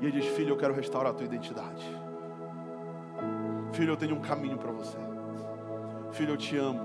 [0.00, 1.86] E ele diz: Filho, eu quero restaurar a tua identidade.
[3.72, 4.98] Filho, eu tenho um caminho para você.
[6.12, 6.80] Filho, eu te amo.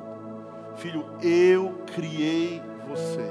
[0.75, 3.25] Filho, eu criei você.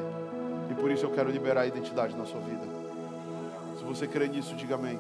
[0.71, 2.67] E por isso eu quero liberar a identidade na sua vida.
[3.77, 4.99] Se você crê nisso, diga amém.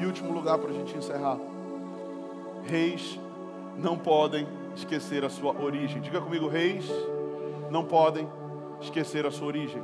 [0.00, 1.36] E último lugar para a gente encerrar.
[2.64, 3.18] Reis
[3.76, 6.00] não podem esquecer a sua origem.
[6.00, 6.88] Diga comigo, reis
[7.70, 8.28] não podem
[8.80, 9.82] esquecer a sua origem.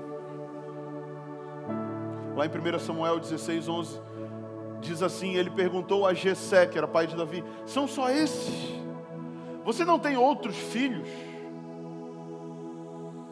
[2.36, 4.00] Lá em 1 Samuel 16, 11,
[4.80, 8.74] diz assim: Ele perguntou a Jessé, que era pai de Davi: São só esses?
[9.64, 11.08] Você não tem outros filhos?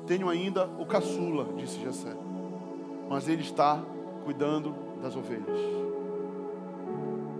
[0.06, 2.14] Tenho ainda o caçula, disse Jessé,
[3.08, 3.80] mas ele está
[4.24, 5.58] cuidando das ovelhas.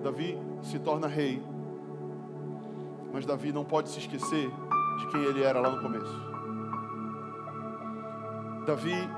[0.03, 1.43] Davi se torna rei,
[3.13, 4.51] mas Davi não pode se esquecer
[4.99, 6.32] de quem ele era lá no começo.
[8.67, 9.09] Davi,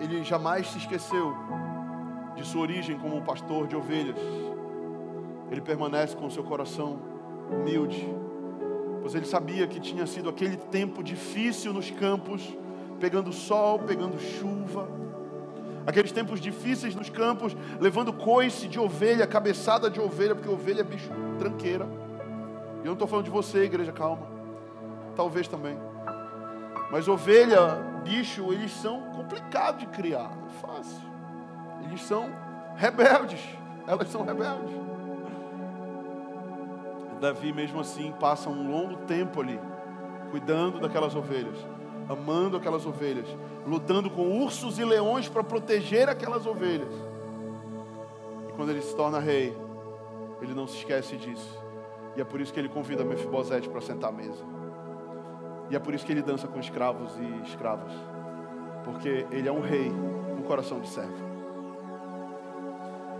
[0.00, 1.34] ele jamais se esqueceu
[2.36, 4.18] de sua origem como pastor de ovelhas.
[5.50, 7.00] Ele permanece com seu coração
[7.50, 8.06] humilde,
[9.00, 12.56] pois ele sabia que tinha sido aquele tempo difícil nos campos,
[13.00, 14.88] pegando sol, pegando chuva.
[15.86, 20.84] Aqueles tempos difíceis nos campos, levando coice de ovelha, cabeçada de ovelha, porque ovelha é
[20.84, 21.88] bicho tranqueira.
[22.76, 24.26] E eu não estou falando de você, igreja, calma.
[25.16, 25.76] Talvez também.
[26.92, 31.08] Mas ovelha bicho, eles são complicados de criar, não é fácil.
[31.84, 32.30] Eles são
[32.74, 33.40] rebeldes,
[33.86, 34.74] elas são rebeldes.
[37.20, 39.60] Davi, mesmo assim, passa um longo tempo ali,
[40.30, 41.58] cuidando daquelas ovelhas,
[42.08, 43.28] amando aquelas ovelhas,
[43.66, 46.92] lutando com ursos e leões para proteger aquelas ovelhas.
[48.48, 49.56] E quando ele se torna rei,
[50.40, 51.58] ele não se esquece disso.
[52.16, 54.57] E é por isso que ele convida Mefibosete para sentar à mesa.
[55.70, 57.92] E é por isso que ele dança com escravos e escravas.
[58.84, 59.92] Porque ele é um rei
[60.36, 61.28] com coração de servo.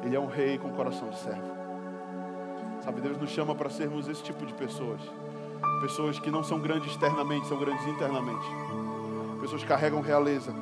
[0.03, 1.59] Ele é um rei com coração de servo.
[2.83, 5.01] Sabe, Deus nos chama para sermos esse tipo de pessoas.
[5.81, 8.47] Pessoas que não são grandes externamente, são grandes internamente.
[9.41, 10.55] Pessoas que carregam realeza.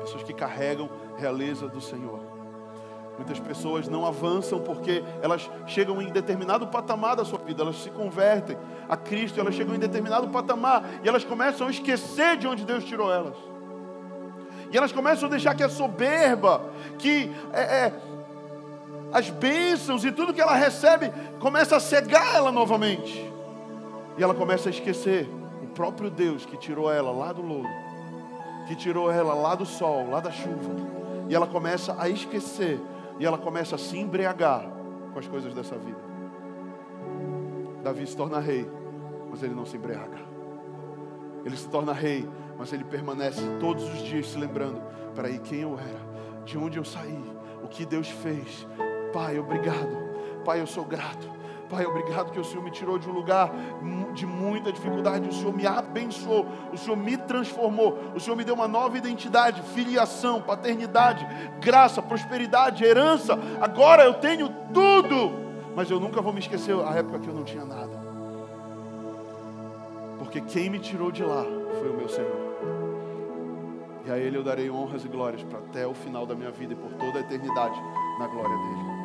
[0.00, 2.37] Pessoas que carregam realeza do Senhor.
[3.18, 7.90] Muitas pessoas não avançam porque elas chegam em determinado patamar da sua vida, elas se
[7.90, 8.56] convertem
[8.88, 12.84] a Cristo, elas chegam em determinado patamar e elas começam a esquecer de onde Deus
[12.84, 13.34] tirou elas.
[14.70, 17.92] E elas começam a deixar que a soberba, que é, é,
[19.12, 23.32] as bênçãos e tudo que ela recebe começa a cegar ela novamente.
[24.16, 25.28] E ela começa a esquecer
[25.60, 27.68] o próprio Deus que tirou ela lá do lodo,
[28.68, 30.70] que tirou ela lá do sol, lá da chuva.
[31.28, 32.80] E ela começa a esquecer
[33.18, 34.70] e ela começa a se embriagar
[35.12, 36.00] com as coisas dessa vida.
[37.82, 38.68] Davi se torna rei,
[39.30, 40.18] mas ele não se embriaga.
[41.44, 44.80] Ele se torna rei, mas ele permanece todos os dias se lembrando:
[45.22, 47.24] aí quem eu era, de onde eu saí,
[47.62, 48.66] o que Deus fez.
[49.12, 49.96] Pai, obrigado.
[50.44, 51.37] Pai, eu sou grato.
[51.68, 53.50] Pai, obrigado que o Senhor me tirou de um lugar
[54.14, 58.54] de muita dificuldade, o Senhor me abençoou, o Senhor me transformou, o Senhor me deu
[58.54, 61.26] uma nova identidade, filiação, paternidade,
[61.60, 63.38] graça, prosperidade, herança.
[63.60, 65.30] Agora eu tenho tudo,
[65.76, 67.98] mas eu nunca vou me esquecer a época que eu não tinha nada.
[70.18, 71.44] Porque quem me tirou de lá
[71.78, 72.48] foi o meu Senhor.
[74.06, 76.72] E a Ele eu darei honras e glórias para até o final da minha vida
[76.72, 77.78] e por toda a eternidade
[78.18, 78.98] na glória dele.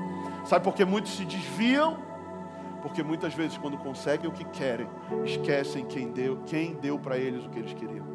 [0.45, 2.12] Sabe por que muitos se desviam?
[2.83, 4.87] Porque muitas vezes, quando conseguem o que querem,
[5.23, 8.05] esquecem quem deu, quem deu para eles o que eles queriam.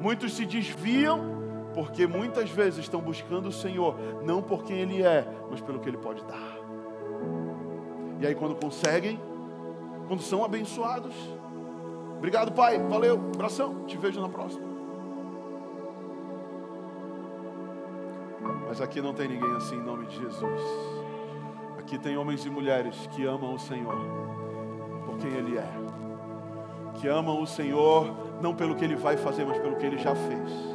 [0.00, 1.40] Muitos se desviam
[1.72, 3.94] porque muitas vezes estão buscando o Senhor,
[4.24, 6.58] não por quem Ele é, mas pelo que Ele pode dar.
[8.20, 9.18] E aí, quando conseguem,
[10.08, 11.14] quando são abençoados,
[12.16, 14.66] obrigado, Pai, valeu, abração, te vejo na próxima.
[18.66, 21.01] Mas aqui não tem ninguém assim em nome de Jesus.
[21.92, 23.94] Aqui tem homens e mulheres que amam o Senhor
[25.04, 25.68] por quem Ele é,
[26.98, 30.14] que amam o Senhor não pelo que Ele vai fazer, mas pelo que Ele já
[30.14, 30.71] fez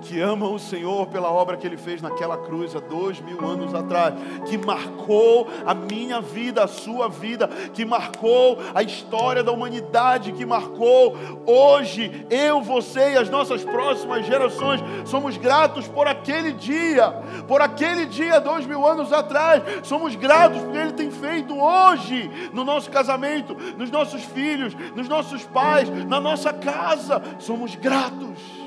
[0.00, 3.74] que amam o Senhor pela obra que Ele fez naquela cruz há dois mil anos
[3.74, 4.14] atrás,
[4.48, 10.46] que marcou a minha vida, a sua vida, que marcou a história da humanidade, que
[10.46, 14.80] marcou hoje eu, você e as nossas próximas gerações.
[15.04, 17.10] Somos gratos por aquele dia,
[17.46, 19.62] por aquele dia dois mil anos atrás.
[19.82, 25.44] Somos gratos porque Ele tem feito hoje no nosso casamento, nos nossos filhos, nos nossos
[25.44, 27.22] pais, na nossa casa.
[27.38, 28.59] Somos gratos.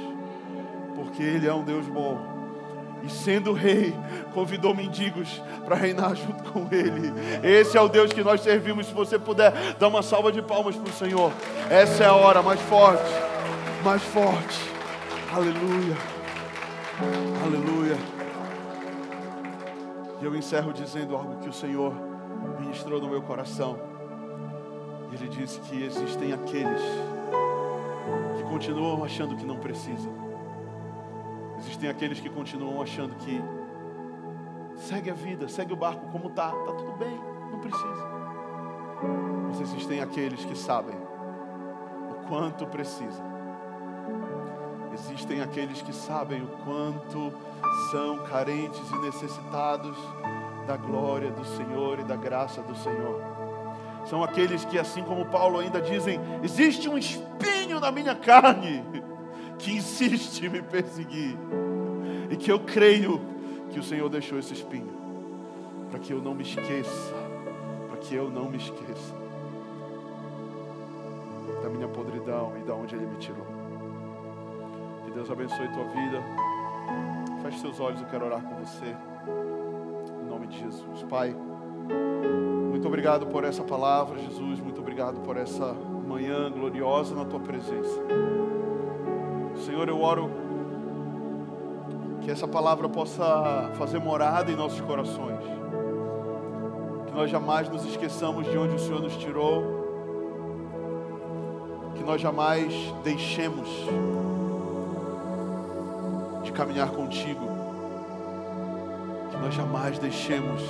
[1.13, 2.19] Porque Ele é um Deus bom.
[3.03, 3.93] E sendo rei,
[4.33, 7.13] convidou mendigos para reinar junto com Ele.
[7.43, 8.87] Esse é o Deus que nós servimos.
[8.87, 11.31] Se você puder, dá uma salva de palmas para o Senhor.
[11.69, 13.11] Essa é a hora mais forte,
[13.83, 14.59] mais forte.
[15.31, 15.95] Aleluia,
[17.45, 17.97] aleluia.
[20.19, 21.93] E eu encerro dizendo algo que o Senhor
[22.59, 23.77] ministrou no meu coração.
[25.11, 26.81] Ele disse que existem aqueles
[28.35, 30.32] que continuam achando que não precisam
[31.83, 33.43] Existem aqueles que continuam achando que
[34.77, 37.19] segue a vida, segue o barco como está, está tudo bem,
[37.51, 38.07] não precisa.
[39.49, 43.21] Mas existem aqueles que sabem o quanto precisa.
[44.93, 47.33] Existem aqueles que sabem o quanto
[47.91, 49.97] são carentes e necessitados
[50.65, 53.21] da glória do Senhor e da graça do Senhor.
[54.05, 58.85] São aqueles que, assim como Paulo ainda dizem, existe um espinho na minha carne
[59.59, 61.37] que insiste em me perseguir.
[62.33, 63.21] E que eu creio
[63.69, 64.91] que o Senhor deixou esse espinho
[65.91, 67.13] para que eu não me esqueça,
[67.87, 69.13] para que eu não me esqueça
[71.61, 73.45] da minha podridão e da onde Ele me tirou.
[75.05, 76.23] Que Deus abençoe tua vida.
[77.43, 78.95] Feche seus olhos, eu quero orar com você.
[80.23, 81.03] Em nome de Jesus.
[81.03, 81.35] Pai,
[82.71, 84.59] muito obrigado por essa palavra, Jesus.
[84.59, 85.71] Muito obrigado por essa
[86.07, 88.01] manhã gloriosa na tua presença.
[89.63, 90.42] Senhor, eu oro
[92.23, 95.43] que essa palavra possa fazer morada em nossos corações.
[97.05, 99.83] Que nós jamais nos esqueçamos de onde o Senhor nos tirou.
[101.95, 103.67] Que nós jamais deixemos
[106.43, 107.45] de caminhar contigo.
[109.29, 110.61] Que nós jamais deixemos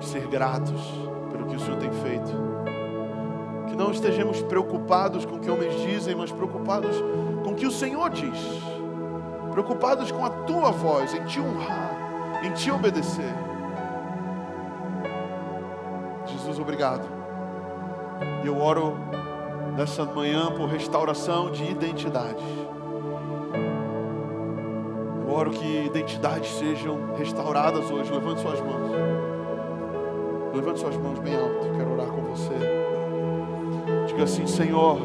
[0.00, 0.80] de ser gratos
[1.30, 2.54] pelo que o Senhor tem feito
[3.66, 6.96] que não estejamos preocupados com o que homens dizem, mas preocupados
[7.42, 8.73] com o que o Senhor diz.
[9.54, 13.32] Preocupados com a tua voz, em te honrar, em te obedecer.
[16.26, 17.06] Jesus, obrigado.
[18.44, 18.96] Eu oro
[19.76, 22.42] nessa manhã por restauração de identidades.
[25.24, 28.10] Eu oro que identidades sejam restauradas hoje.
[28.10, 28.90] Levante suas mãos.
[30.52, 31.70] Levante suas mãos bem alto.
[31.76, 32.54] Quero orar com você.
[34.08, 34.98] Diga assim, Senhor.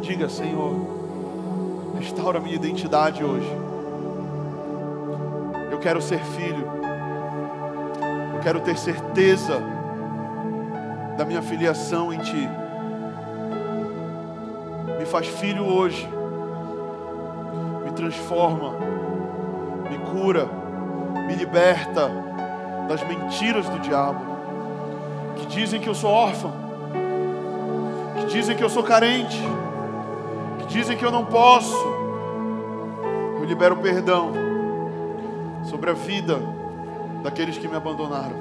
[0.00, 0.99] Diga, Senhor.
[2.00, 3.46] Restaura a minha identidade hoje.
[5.70, 6.66] Eu quero ser filho.
[8.34, 9.60] Eu quero ter certeza
[11.18, 12.48] da minha filiação em Ti.
[14.98, 16.08] Me faz filho hoje.
[17.84, 18.76] Me transforma.
[19.90, 20.48] Me cura.
[21.26, 22.10] Me liberta
[22.88, 24.24] das mentiras do diabo.
[25.36, 26.70] Que dizem que eu sou órfão
[28.30, 29.69] dizem que eu sou carente, que
[30.70, 31.76] dizem que eu não posso,
[33.36, 34.32] eu libero perdão
[35.64, 36.40] sobre a vida
[37.24, 38.36] daqueles que me abandonaram,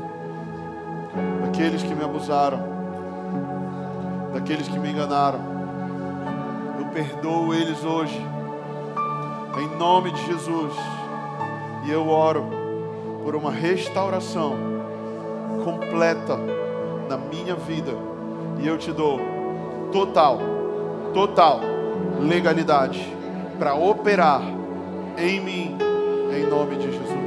[1.41, 2.59] daqueles que me abusaram,
[4.31, 5.39] daqueles que me enganaram.
[6.79, 8.23] Eu perdoo eles hoje,
[9.57, 10.73] em nome de Jesus,
[11.85, 12.45] e eu oro
[13.23, 14.53] por uma restauração
[15.63, 16.37] completa
[17.09, 17.91] na minha vida,
[18.59, 19.19] e eu te dou
[19.91, 20.37] total,
[21.11, 21.68] total
[22.19, 23.13] legalidade
[23.57, 24.41] para operar
[25.17, 25.77] em mim,
[26.33, 27.18] em nome de Jesus.